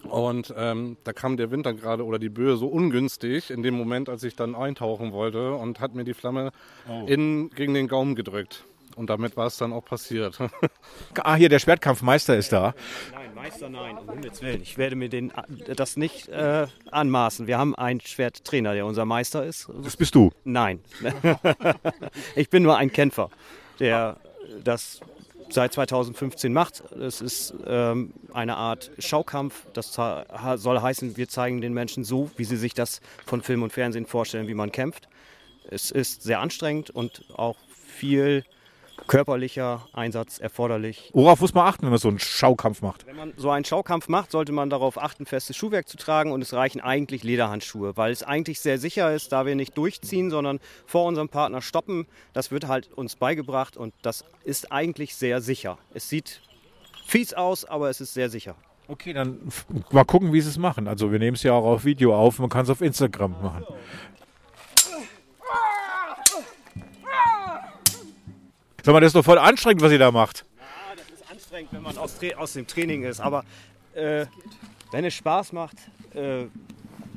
Und 0.03 0.51
ähm, 0.57 0.97
da 1.03 1.13
kam 1.13 1.37
der 1.37 1.51
Winter 1.51 1.73
gerade 1.73 2.03
oder 2.05 2.17
die 2.17 2.29
Böe 2.29 2.57
so 2.57 2.67
ungünstig 2.67 3.51
in 3.51 3.61
dem 3.61 3.75
Moment, 3.75 4.09
als 4.09 4.23
ich 4.23 4.35
dann 4.35 4.55
eintauchen 4.55 5.11
wollte 5.11 5.53
und 5.53 5.79
hat 5.79 5.93
mir 5.93 6.03
die 6.03 6.15
Flamme 6.15 6.51
Oh. 6.89 7.05
in, 7.05 7.49
gegen 7.51 7.73
den 7.75 7.87
Gaumen 7.87 8.15
gedrückt. 8.15 8.65
Und 8.95 9.09
damit 9.09 9.37
war 9.37 9.47
es 9.47 9.57
dann 9.57 9.73
auch 9.73 9.85
passiert. 9.85 10.39
Ah, 11.23 11.35
hier, 11.35 11.49
der 11.49 11.59
Schwertkampfmeister 11.59 12.35
ist 12.37 12.51
da. 12.51 12.73
Nein, 13.11 13.35
Meister, 13.35 13.69
nein, 13.69 13.97
um 13.97 14.09
Himmels 14.09 14.41
Willen. 14.41 14.61
Ich 14.61 14.77
werde 14.77 14.95
mir 14.95 15.09
den, 15.09 15.31
das 15.75 15.97
nicht 15.97 16.29
äh, 16.29 16.67
anmaßen. 16.89 17.47
Wir 17.47 17.57
haben 17.57 17.75
einen 17.75 18.01
Schwerttrainer, 18.01 18.73
der 18.73 18.85
unser 18.85 19.05
Meister 19.05 19.45
ist. 19.45 19.69
Das 19.83 19.97
bist 19.97 20.15
du? 20.15 20.31
Nein. 20.43 20.79
ich 22.35 22.49
bin 22.49 22.63
nur 22.63 22.77
ein 22.77 22.91
Kämpfer, 22.91 23.29
der 23.79 24.17
das 24.63 25.01
seit 25.53 25.73
2015 25.73 26.53
macht. 26.53 26.83
Es 26.91 27.21
ist 27.21 27.53
ähm, 27.65 28.13
eine 28.33 28.57
Art 28.57 28.91
Schaukampf. 28.99 29.67
Das 29.73 29.93
soll 29.93 30.81
heißen, 30.81 31.17
wir 31.17 31.29
zeigen 31.29 31.61
den 31.61 31.73
Menschen 31.73 32.03
so, 32.03 32.31
wie 32.37 32.45
sie 32.45 32.57
sich 32.57 32.73
das 32.73 33.01
von 33.25 33.41
Film 33.41 33.63
und 33.63 33.73
Fernsehen 33.73 34.05
vorstellen, 34.05 34.47
wie 34.47 34.53
man 34.53 34.71
kämpft. 34.71 35.07
Es 35.69 35.91
ist 35.91 36.23
sehr 36.23 36.39
anstrengend 36.39 36.89
und 36.89 37.23
auch 37.35 37.57
viel 37.85 38.43
körperlicher 39.07 39.87
Einsatz 39.93 40.39
erforderlich. 40.39 41.11
Worauf 41.13 41.41
muss 41.41 41.53
man 41.53 41.67
achten, 41.67 41.83
wenn 41.83 41.91
man 41.91 41.99
so 41.99 42.07
einen 42.07 42.19
Schaukampf 42.19 42.81
macht? 42.81 43.05
Wenn 43.05 43.15
man 43.15 43.33
so 43.37 43.49
einen 43.49 43.65
Schaukampf 43.65 44.07
macht, 44.07 44.31
sollte 44.31 44.51
man 44.51 44.69
darauf 44.69 45.01
achten, 45.01 45.25
festes 45.25 45.55
Schuhwerk 45.55 45.87
zu 45.87 45.97
tragen 45.97 46.31
und 46.31 46.41
es 46.41 46.53
reichen 46.53 46.81
eigentlich 46.81 47.23
Lederhandschuhe, 47.23 47.97
weil 47.97 48.11
es 48.11 48.23
eigentlich 48.23 48.59
sehr 48.59 48.77
sicher 48.77 49.13
ist, 49.13 49.31
da 49.31 49.45
wir 49.45 49.55
nicht 49.55 49.77
durchziehen, 49.77 50.29
sondern 50.29 50.59
vor 50.85 51.05
unserem 51.05 51.29
Partner 51.29 51.61
stoppen. 51.61 52.07
Das 52.33 52.51
wird 52.51 52.67
halt 52.67 52.91
uns 52.93 53.15
beigebracht 53.15 53.77
und 53.77 53.93
das 54.01 54.25
ist 54.43 54.71
eigentlich 54.71 55.15
sehr 55.15 55.41
sicher. 55.41 55.77
Es 55.93 56.09
sieht 56.09 56.41
fies 57.05 57.33
aus, 57.33 57.65
aber 57.65 57.89
es 57.89 58.01
ist 58.01 58.13
sehr 58.13 58.29
sicher. 58.29 58.55
Okay, 58.87 59.13
dann 59.13 59.39
mal 59.91 60.03
gucken, 60.03 60.33
wie 60.33 60.41
sie 60.41 60.49
es 60.49 60.57
machen. 60.57 60.87
Also 60.87 61.11
wir 61.11 61.19
nehmen 61.19 61.35
es 61.35 61.43
ja 61.43 61.53
auch 61.53 61.63
auf 61.63 61.85
Video 61.85 62.15
auf, 62.15 62.39
man 62.39 62.49
kann 62.49 62.63
es 62.63 62.69
auf 62.69 62.81
Instagram 62.81 63.41
machen. 63.41 63.63
Sag 68.83 68.93
mal, 68.93 68.99
das 68.99 69.09
ist 69.09 69.15
doch 69.15 69.25
voll 69.25 69.37
anstrengend, 69.37 69.83
was 69.83 69.91
ihr 69.91 69.99
da 69.99 70.11
macht. 70.11 70.45
Das 70.95 71.19
ist 71.19 71.31
anstrengend, 71.31 71.71
wenn 71.71 71.83
man 71.83 71.97
aus, 71.97 72.15
aus 72.37 72.53
dem 72.53 72.65
Training 72.65 73.03
ist, 73.03 73.19
aber 73.19 73.43
äh, 73.93 74.25
wenn 74.91 75.05
es 75.05 75.13
Spaß 75.13 75.53
macht, 75.53 75.77
äh, 76.15 76.45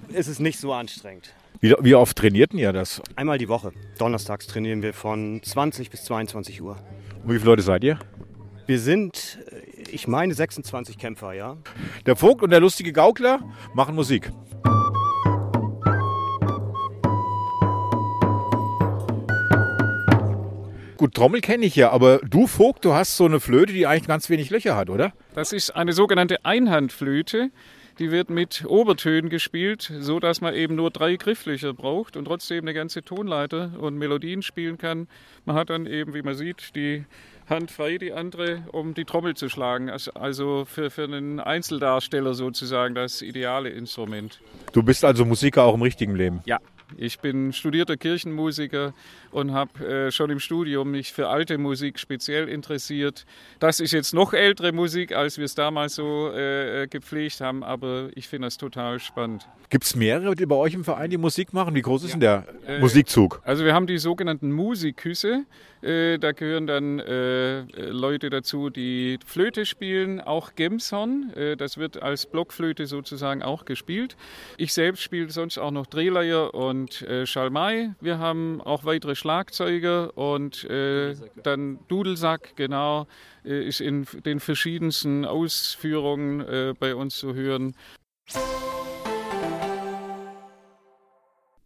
ist 0.08 0.28
es 0.28 0.38
nicht 0.38 0.58
so 0.58 0.72
anstrengend. 0.72 1.32
Wie, 1.60 1.74
wie 1.80 1.94
oft 1.94 2.18
trainierten 2.18 2.58
ihr 2.58 2.72
das? 2.72 3.00
Einmal 3.16 3.38
die 3.38 3.48
Woche. 3.48 3.72
Donnerstags 3.98 4.46
trainieren 4.46 4.82
wir 4.82 4.92
von 4.92 5.40
20 5.42 5.90
bis 5.90 6.04
22 6.04 6.60
Uhr. 6.60 6.76
Und 7.22 7.32
wie 7.32 7.38
viele 7.38 7.50
Leute 7.52 7.62
seid 7.62 7.82
ihr? 7.82 7.98
Wir 8.66 8.78
sind, 8.78 9.38
äh, 9.50 9.60
ich 9.90 10.06
meine, 10.06 10.34
26 10.34 10.98
Kämpfer, 10.98 11.32
ja. 11.32 11.56
Der 12.04 12.16
Vogt 12.16 12.42
und 12.42 12.50
der 12.50 12.60
lustige 12.60 12.92
Gaukler 12.92 13.40
machen 13.72 13.94
Musik. 13.94 14.30
Gut, 21.04 21.12
Trommel 21.12 21.42
kenne 21.42 21.66
ich 21.66 21.76
ja, 21.76 21.90
aber 21.90 22.16
du 22.24 22.46
Vogt, 22.46 22.82
du 22.82 22.94
hast 22.94 23.18
so 23.18 23.26
eine 23.26 23.38
Flöte, 23.38 23.74
die 23.74 23.86
eigentlich 23.86 24.08
ganz 24.08 24.30
wenig 24.30 24.48
Löcher 24.48 24.74
hat, 24.74 24.88
oder? 24.88 25.12
Das 25.34 25.52
ist 25.52 25.76
eine 25.76 25.92
sogenannte 25.92 26.46
Einhandflöte. 26.46 27.50
Die 27.98 28.10
wird 28.10 28.30
mit 28.30 28.64
Obertönen 28.66 29.28
gespielt, 29.28 29.92
so 30.00 30.18
dass 30.18 30.40
man 30.40 30.54
eben 30.54 30.76
nur 30.76 30.90
drei 30.90 31.16
Grifflöcher 31.16 31.74
braucht 31.74 32.16
und 32.16 32.24
trotzdem 32.24 32.64
eine 32.64 32.72
ganze 32.72 33.02
Tonleiter 33.02 33.72
und 33.78 33.98
Melodien 33.98 34.40
spielen 34.40 34.78
kann. 34.78 35.06
Man 35.44 35.56
hat 35.56 35.68
dann 35.68 35.84
eben, 35.84 36.14
wie 36.14 36.22
man 36.22 36.36
sieht, 36.36 36.74
die 36.74 37.04
Hand 37.50 37.70
frei, 37.70 37.98
die 37.98 38.14
andere, 38.14 38.62
um 38.72 38.94
die 38.94 39.04
Trommel 39.04 39.34
zu 39.34 39.50
schlagen. 39.50 39.90
Also- 39.90 40.64
für, 40.64 40.88
für 40.88 41.04
einen 41.04 41.38
Einzeldarsteller 41.38 42.32
sozusagen 42.32 42.94
das 42.94 43.20
ideale 43.20 43.68
Instrument. 43.68 44.40
Du 44.72 44.82
bist 44.82 45.04
also 45.04 45.26
Musiker 45.26 45.64
auch 45.64 45.74
im 45.74 45.82
richtigen 45.82 46.16
Leben. 46.16 46.40
Ja, 46.46 46.60
ich 46.98 47.18
bin 47.20 47.52
studierter 47.52 47.96
Kirchenmusiker 47.96 48.94
und 49.30 49.52
habe 49.52 49.86
äh, 49.86 50.10
schon 50.10 50.30
im 50.30 50.40
Studium 50.40 50.90
mich 50.90 51.12
für 51.12 51.28
alte 51.28 51.58
Musik 51.58 51.98
speziell 51.98 52.48
interessiert. 52.48 53.26
Das 53.58 53.80
ist 53.80 53.92
jetzt 53.92 54.14
noch 54.14 54.32
ältere 54.32 54.72
Musik, 54.72 55.14
als 55.14 55.38
wir 55.38 55.44
es 55.44 55.54
damals 55.54 55.94
so 55.96 56.30
äh, 56.32 56.86
gepflegt 56.88 57.40
haben, 57.40 57.62
aber 57.64 58.08
ich 58.14 58.28
finde 58.28 58.46
das 58.46 58.56
total 58.56 58.98
spannend. 59.00 59.48
Gibt 59.70 59.84
es 59.84 59.96
mehrere 59.96 60.34
die 60.34 60.46
bei 60.46 60.54
euch 60.56 60.74
im 60.74 60.84
Verein, 60.84 61.10
die 61.10 61.16
Musik 61.18 61.52
machen? 61.52 61.74
Wie 61.74 61.82
groß 61.82 62.04
ist 62.04 62.12
denn 62.12 62.20
der 62.20 62.44
Äh, 62.66 62.78
Musikzug? 62.78 63.40
Also 63.44 63.64
wir 63.64 63.74
haben 63.74 63.86
die 63.86 63.98
sogenannten 63.98 64.52
Musikküsse. 64.52 65.44
Äh, 65.82 66.18
da 66.18 66.32
gehören 66.32 66.66
dann 66.66 66.98
äh, 67.00 67.60
Leute 67.90 68.30
dazu, 68.30 68.70
die 68.70 69.18
Flöte 69.26 69.66
spielen, 69.66 70.20
auch 70.20 70.54
Gemshorn. 70.54 71.32
Äh, 71.34 71.56
das 71.56 71.76
wird 71.76 72.02
als 72.02 72.26
Blockflöte 72.26 72.86
sozusagen 72.86 73.42
auch 73.42 73.64
gespielt. 73.64 74.16
Ich 74.56 74.72
selbst 74.72 75.02
spiele 75.02 75.30
sonst 75.30 75.58
auch 75.58 75.70
noch 75.70 75.86
Drehleier 75.86 76.54
und 76.54 76.83
äh, 77.02 77.26
Schalmei. 77.26 77.94
Wir 78.00 78.18
haben 78.18 78.60
auch 78.60 78.84
weitere 78.84 79.14
Schlagzeuger 79.14 80.16
und 80.16 80.64
äh, 80.64 81.14
dann 81.42 81.78
Dudelsack, 81.88 82.56
genau, 82.56 83.06
äh, 83.44 83.66
ist 83.66 83.80
in 83.80 84.06
den 84.24 84.40
verschiedensten 84.40 85.24
Ausführungen 85.24 86.40
äh, 86.40 86.74
bei 86.78 86.94
uns 86.94 87.16
zu 87.16 87.34
hören. 87.34 87.76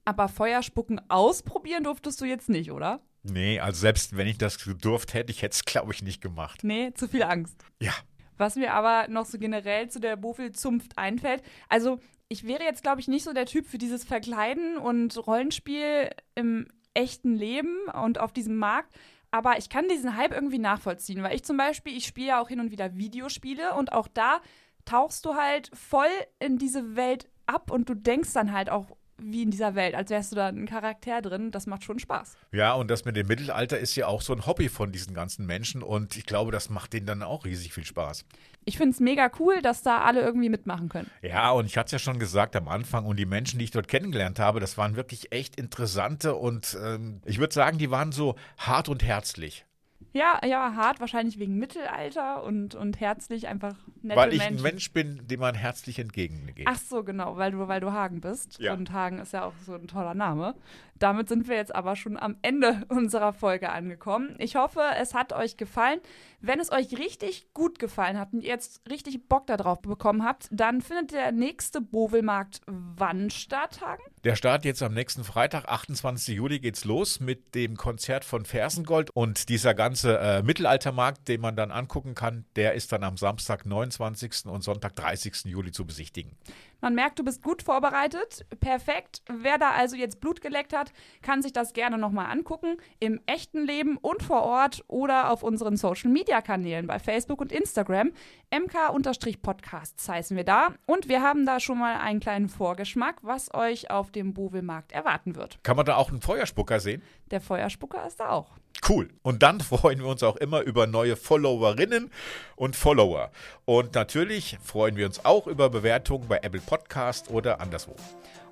Aber 0.05 0.29
Feuerspucken 0.29 1.01
ausprobieren 1.11 1.85
durftest 1.85 2.21
du 2.21 2.25
jetzt 2.25 2.49
nicht, 2.49 2.73
oder? 2.73 3.01
Nee, 3.23 3.61
also 3.61 3.81
selbst 3.81 4.17
wenn 4.17 4.27
ich 4.27 4.39
das 4.39 4.65
gedurft 4.65 5.13
hätte, 5.13 5.31
ich 5.31 5.43
hätte 5.43 5.55
es, 5.55 5.65
glaube 5.65 5.93
ich, 5.93 6.03
nicht 6.03 6.23
gemacht. 6.23 6.65
Nee, 6.65 6.93
zu 6.95 7.09
viel 7.09 7.23
Angst. 7.23 7.63
Ja. 7.81 7.93
Was 8.39 8.57
mir 8.57 8.73
aber 8.73 9.09
noch 9.09 9.27
so 9.27 9.39
generell 9.39 9.91
zu 9.91 10.01
der 10.01 10.17
Bofel-Zunft 10.17 10.97
einfällt, 10.97 11.43
also 11.69 12.01
ich 12.29 12.47
wäre 12.47 12.63
jetzt, 12.63 12.83
glaube 12.83 13.01
ich, 13.01 13.09
nicht 13.09 13.25
so 13.25 13.33
der 13.33 13.47
Typ 13.47 13.67
für 13.67 13.79
dieses 13.79 14.05
Verkleiden 14.05 14.77
und 14.77 15.27
Rollenspiel 15.27 16.11
im 16.35 16.69
echten 16.95 17.35
Leben 17.35 17.79
und 18.03 18.19
auf 18.21 18.33
diesem 18.33 18.57
Markt. 18.57 18.95
Aber 19.31 19.59
ich 19.59 19.69
kann 19.69 19.89
diesen 19.89 20.17
Hype 20.17 20.33
irgendwie 20.33 20.59
nachvollziehen, 20.59 21.23
weil 21.23 21.35
ich 21.35 21.45
zum 21.45 21.57
Beispiel, 21.57 21.97
ich 21.97 22.07
spiele 22.07 22.29
ja 22.29 22.41
auch 22.41 22.49
hin 22.49 22.61
und 22.61 22.71
wieder 22.71 22.97
Videospiele 22.97 23.75
und 23.75 23.93
auch 23.93 24.09
da 24.09 24.41
tauchst 24.85 25.25
du 25.27 25.35
halt 25.35 25.71
voll 25.75 26.07
in 26.39 26.59
diese 26.59 26.97
Welt 26.97 27.29
ab 27.47 27.71
und 27.71 27.89
du 27.89 27.95
denkst 27.95 28.33
dann 28.33 28.53
halt 28.53 28.71
auch 28.71 28.87
wie 29.19 29.43
in 29.43 29.51
dieser 29.51 29.75
Welt, 29.75 29.95
als 29.95 30.11
wärst 30.11 30.33
du 30.33 30.37
da 30.37 30.47
ein 30.47 30.67
Charakter 30.67 31.21
drin. 31.21 31.51
Das 31.51 31.67
macht 31.67 31.83
schon 31.83 31.99
Spaß. 31.99 32.37
Ja, 32.53 32.75
und 32.75 32.89
das 32.89 33.05
mit 33.05 33.17
dem 33.17 33.27
Mittelalter 33.27 33.79
ist 33.79 33.97
ja 33.97 34.07
auch 34.07 34.23
so 34.23 34.33
ein 34.33 34.47
Hobby 34.47 34.69
von 34.69 34.93
diesen 34.93 35.13
ganzen 35.13 35.45
Menschen 35.45 35.83
und 35.83 36.17
ich 36.17 36.25
glaube, 36.25 36.53
das 36.53 36.71
macht 36.71 36.93
denen 36.93 37.07
dann 37.07 37.23
auch 37.23 37.45
riesig 37.45 37.73
viel 37.73 37.85
Spaß. 37.85 38.25
Ich 38.69 38.77
finde 38.77 38.91
es 38.91 39.01
mega 39.01 39.31
cool, 39.39 39.63
dass 39.63 39.83
da 39.83 40.03
alle 40.03 40.21
irgendwie 40.21 40.51
mitmachen 40.51 40.91
können. 40.91 41.11
Ja, 41.23 41.53
und 41.53 41.65
ich 41.65 41.79
hatte 41.79 41.87
es 41.87 41.93
ja 41.93 41.99
schon 41.99 42.19
gesagt 42.19 42.55
am 42.55 42.69
Anfang 42.69 43.07
und 43.07 43.17
die 43.17 43.25
Menschen, 43.25 43.59
die 43.59 43.65
ich 43.65 43.71
dort 43.71 43.89
kennengelernt 43.89 44.39
habe, 44.39 44.61
das 44.61 44.77
waren 44.77 44.95
wirklich 44.95 45.33
echt 45.33 45.57
interessante 45.57 46.35
und 46.35 46.77
ähm, 46.85 47.23
ich 47.25 47.39
würde 47.39 47.55
sagen, 47.55 47.79
die 47.79 47.91
waren 47.91 48.13
so 48.13 48.35
hart 48.59 48.91
und 48.91 49.03
herzlich. 49.03 49.65
Ja, 50.13 50.41
ja, 50.45 50.75
hart, 50.75 51.01
wahrscheinlich 51.01 51.39
wegen 51.39 51.57
Mittelalter 51.57 52.43
und, 52.43 52.75
und 52.75 53.01
herzlich 53.01 53.49
einfach 53.49 53.75
nette 54.03 54.21
Weil 54.21 54.33
ich 54.33 54.39
Menschen. 54.39 54.57
ein 54.59 54.63
Mensch 54.63 54.93
bin, 54.93 55.27
dem 55.27 55.41
man 55.41 55.55
herzlich 55.55 55.99
entgegengeht. 55.99 56.67
Ach 56.69 56.79
so, 56.79 57.05
genau, 57.05 57.37
weil 57.37 57.53
du, 57.53 57.69
weil 57.69 57.81
du 57.81 57.93
Hagen 57.93 58.21
bist. 58.21 58.59
Ja. 58.59 58.75
Und 58.75 58.93
Hagen 58.93 59.19
ist 59.19 59.33
ja 59.33 59.45
auch 59.45 59.55
so 59.65 59.75
ein 59.75 59.87
toller 59.87 60.15
Name. 60.15 60.55
Damit 60.99 61.29
sind 61.29 61.49
wir 61.49 61.57
jetzt 61.57 61.75
aber 61.75 61.97
schon 61.97 62.17
am 62.17 62.37
Ende 62.43 62.85
unserer 62.89 63.33
Folge 63.33 63.71
angekommen. 63.71 64.35
Ich 64.39 64.57
hoffe, 64.57 64.81
es 64.99 65.15
hat 65.15 65.33
euch 65.33 65.57
gefallen. 65.57 66.01
Wenn 66.41 66.61
es 66.61 66.71
euch 66.71 66.97
richtig 66.99 67.53
gut 67.53 67.79
gefallen 67.79 68.19
hat 68.19 68.33
und 68.33 68.43
ihr 68.43 68.51
jetzt 68.51 68.89
richtig 68.89 69.29
Bock 69.29 69.47
darauf 69.47 69.83
bekommen 69.83 70.25
habt, 70.25 70.49
dann 70.51 70.81
findet 70.81 71.13
der 71.13 71.33
nächste 71.33 71.81
Bovelmarkt 71.81 72.61
wann 72.67 73.31
statt, 73.31 73.81
Hagen? 73.81 74.03
Der 74.25 74.37
Start 74.37 74.65
jetzt 74.65 74.83
am 74.83 74.95
nächsten 74.95 75.25
Freitag, 75.25 75.69
28. 75.69 76.37
Juli, 76.37 76.61
geht's 76.61 76.85
los 76.85 77.21
mit 77.21 77.55
dem 77.55 77.77
Konzert 77.77 78.25
von 78.25 78.45
Fersengold 78.45 79.11
und 79.11 79.49
dieser 79.49 79.75
ganze 79.75 80.19
äh, 80.19 80.43
Mittelaltermarkt, 80.43 81.29
den 81.29 81.41
man 81.41 81.57
dann 81.57 81.71
angucken 81.71 82.15
kann, 82.15 82.45
der 82.57 82.75
ist 82.75 82.93
dann 82.93 83.05
am 83.05 83.17
Samstag, 83.17 83.67
29. 83.67 84.47
und 84.47 84.63
Sonntag, 84.63 84.97
30. 84.97 85.45
Juli 85.47 85.73
zu 85.73 85.87
besichtigen. 85.87 86.37
Man 86.81 86.95
merkt, 86.95 87.19
du 87.19 87.25
bist 87.25 87.43
gut 87.43 87.63
vorbereitet. 87.63 88.47
Perfekt. 88.61 89.23
Wer 89.29 89.59
da 89.59 89.71
also 89.71 89.97
jetzt 89.97 90.21
Blut 90.21 90.41
geleckt 90.41 90.73
hat, 90.73 90.93
kann 91.23 91.43
sich 91.43 91.53
das 91.53 91.73
gerne 91.73 91.99
nochmal 91.99 92.31
angucken. 92.31 92.77
Im 93.01 93.21
echten 93.27 93.65
Leben 93.65 93.97
und 93.97 94.23
vor 94.23 94.43
Ort 94.43 94.85
oder 94.87 95.31
auf 95.31 95.43
unseren 95.43 95.77
Social 95.77 96.11
Media 96.11 96.41
Kanälen 96.41 96.87
bei 96.87 96.99
Facebook 96.99 97.41
und 97.41 97.51
Instagram. 97.51 98.13
MK-Podcasts 98.51 100.09
heißen 100.09 100.37
wir 100.37 100.45
da. 100.45 100.69
Und 100.87 101.09
wir 101.09 101.23
haben 101.23 101.47
da 101.47 101.59
schon 101.59 101.79
mal 101.79 101.97
einen 101.97 102.21
kleinen 102.21 102.49
Vorgeschmack, 102.49 103.17
was 103.23 103.53
euch 103.53 103.91
auf 103.91 104.11
dem 104.13 104.33
Bovelmarkt 104.33 104.93
erwarten 104.93 105.35
wird. 105.35 105.59
Kann 105.65 105.77
man 105.77 105.85
da 105.85 105.97
auch 105.97 106.11
einen 106.11 106.23
Feuerspucker 106.23 106.81
sehen? 106.81 107.03
Der 107.31 107.41
Feuerspucker 107.41 108.07
ist 108.07 108.21
da 108.21 108.31
auch. 108.31 108.57
Cool. 108.87 109.09
Und 109.23 109.43
dann 109.43 109.61
freuen 109.61 110.01
wir 110.01 110.07
uns 110.07 110.23
auch 110.23 110.37
immer 110.37 110.61
über 110.61 110.87
neue 110.87 111.17
Followerinnen 111.17 112.11
und 112.57 112.77
Follower. 112.77 113.31
Und 113.65 113.95
natürlich 113.95 114.59
freuen 114.63 114.97
wir 114.97 115.07
uns 115.07 115.25
auch 115.25 115.47
über 115.47 115.71
Bewertungen 115.71 116.29
bei 116.29 116.39
Apple 116.43 116.61
Podcast 116.61 117.31
oder 117.31 117.61
anderswo. 117.61 117.95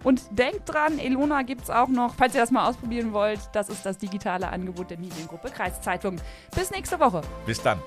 Und 0.04 0.22
denkt 0.30 0.68
dran, 0.68 0.98
Elona 0.98 1.42
gibt 1.42 1.64
es 1.64 1.70
auch 1.70 1.88
noch, 1.88 2.14
falls 2.14 2.34
ihr 2.34 2.40
das 2.40 2.50
mal 2.50 2.68
ausprobieren 2.68 3.12
wollt. 3.12 3.40
Das 3.52 3.68
ist 3.68 3.84
das 3.84 3.98
digitale 3.98 4.48
Angebot 4.48 4.90
der 4.90 4.98
Mediengruppe 4.98 5.50
Kreiszeitung. 5.50 6.20
Bis 6.54 6.70
nächste 6.70 7.00
Woche. 7.00 7.22
Bis 7.44 7.60
dann. 7.60 7.80